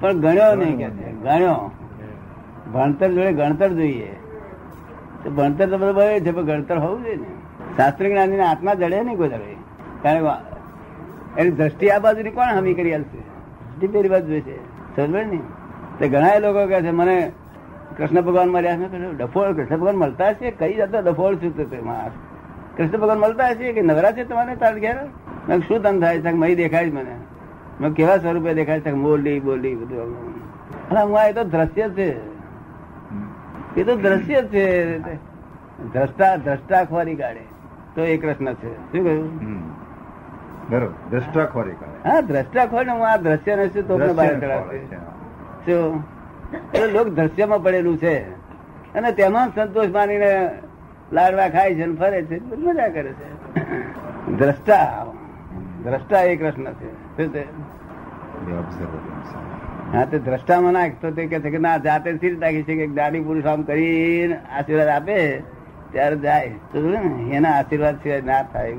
પણ 0.00 0.12
ગણ્યો 0.12 0.54
નહીં 0.54 0.76
કે 0.78 0.90
છે. 0.90 1.12
ગણ્યો. 1.12 1.70
ભણતર 2.74 3.08
જોડે 3.08 3.32
ગણતર 3.32 3.68
જોઈએ. 3.68 4.12
તો 5.24 5.30
ભણતર 5.30 5.66
તો 5.70 5.78
બધું 5.78 5.94
ભરે 5.94 6.20
છે 6.20 6.32
પણ 6.32 6.42
ગણતર 6.42 6.78
હોવું 6.78 7.02
જોઈએ 7.02 7.16
ને. 7.16 7.32
શાસ્ત્ર 7.76 8.08
જ્ઞાની 8.08 8.40
આત્મા 8.40 8.74
જડે 8.74 9.02
નહીં 9.02 9.16
કોઈ 9.16 9.28
દરે 9.28 9.54
કારણ 10.02 10.24
કે 10.24 11.40
એની 11.40 11.50
દ્રષ્ટિ 11.50 11.88
આ 11.88 11.98
બાજુની 11.98 12.30
કોણ 12.30 12.46
હમી 12.46 12.74
કરી 12.74 12.90
દ્રષ્ટિ 12.90 13.86
પેલી 13.86 14.08
બાજુ 14.08 14.40
છે. 14.40 14.56
સમજ 14.96 15.14
ને? 15.14 15.40
તે 15.98 16.08
ઘણા 16.08 16.38
લોકો 16.38 16.66
કહે 16.66 16.82
છે 16.82 16.90
મને 16.90 17.32
કૃષ્ણ 17.98 18.20
ભગવાન 18.20 18.48
મળ્યા 18.48 18.76
કહ્યું 18.76 19.16
ડફોળ 19.16 19.52
કૃષ્ણ 19.52 19.76
ભગવાન 19.76 19.96
મળતા 19.96 20.32
છે? 20.32 20.50
કઈ 20.50 20.74
જતો 20.74 21.00
ડફોળ 21.00 21.36
છું 21.36 21.56
તો 21.56 21.64
કૃષ્ણ 22.76 22.98
ભગવાન 22.98 23.18
મળતા 23.18 23.54
છે 23.54 23.72
કે 23.72 23.82
નવરા 23.82 24.12
છે 24.12 24.24
તમારે 24.24 24.56
તાર 24.56 24.78
ઘેર? 24.78 24.96
મેં 25.48 25.60
શું 25.60 25.82
તમ 25.82 26.00
થાય 26.00 26.20
છે? 26.20 26.32
મહી 26.32 26.54
દેખાય 26.54 26.90
છે 26.90 26.94
મને. 26.94 27.16
મેં 27.80 27.92
કેવા 27.92 28.16
સ્વરૂપે 28.16 28.54
દેખાય 28.54 28.80
છે? 28.80 28.92
બોલી 28.92 29.40
બોલી 29.40 29.74
બધું 29.74 30.00
અને 30.90 31.00
હું 31.00 31.18
આ 31.20 31.24
એ 31.24 31.32
તો 31.32 31.44
દ્રશ્ય 31.44 31.88
છે. 31.88 32.08
એ 33.76 33.84
તો 33.84 33.96
દ્રશ્ય 33.96 34.42
છે. 34.42 34.64
દ્રષ્ટા 35.92 36.36
દ્રષ્ટા 36.36 36.84
ખોરી 36.84 37.14
કાઢે. 37.14 37.44
તો 37.94 38.02
એ 38.02 38.16
કૃષ્ણ 38.16 38.52
છે. 38.52 38.74
શું 38.92 39.04
કહ્યું? 39.04 39.28
બરોબર. 40.70 40.92
દ્રષ્ટા 41.10 41.44
ખોરી 41.44 41.72
કાઢે. 41.72 42.08
હા 42.08 42.20
દ્રષ્ટા 42.20 42.66
ખોરી 42.66 42.84
ને 42.84 42.92
હું 42.92 43.06
આ 43.12 43.16
દ્રશ્ય 43.16 43.56
ને 43.56 43.68
શું 43.68 43.88
તો 43.88 43.98
બહાર 43.98 44.34
છે. 44.74 44.96
શું? 45.66 46.13
લોક 46.92 47.08
દ્રશ્યમાં 47.08 47.62
પડેલું 47.62 47.98
છે. 47.98 48.18
અને 48.94 49.12
તેમાં 49.12 49.54
સંતોષ 49.54 49.88
માનીને 49.88 50.50
લાડવા 51.12 51.48
ખાય 51.48 51.74
છે 51.74 51.92
ફરે 51.92 52.22
છે. 52.22 52.56
મજા 52.56 52.88
કરે 52.88 53.12
છે. 53.12 53.54
દ્રષ્ટા. 54.36 55.06
દ્રષ્ટા 55.84 56.20
એ 56.20 56.36
કૃષ્ણ 56.36 56.72
છે. 56.72 57.44
હા, 59.92 60.04
તે 60.04 60.18
દ્રષ્ટામાં 60.18 60.72
નાખ 60.72 60.90
તો 61.00 61.10
તે 61.10 61.26
કે 61.26 61.40
છે 61.40 61.50
કે 61.50 61.58
ના, 61.58 61.76
જાતે 61.76 62.16
સ્થિર 62.16 62.40
રાખી 62.40 62.62
છે 62.62 62.74
કે 62.74 62.86
દાડી 62.86 63.20
પુરુષ 63.20 63.44
આમ 63.44 63.62
કરીને 63.62 64.34
આશીર્વાદ 64.34 64.88
આપે, 64.88 65.42
ત્યારે 65.92 66.16
જાય. 66.16 66.54
એના 67.30 67.50
આશીર્વાદ 67.50 67.96
સિવાય 67.96 68.20
ના 68.20 68.42
થાય 68.42 68.72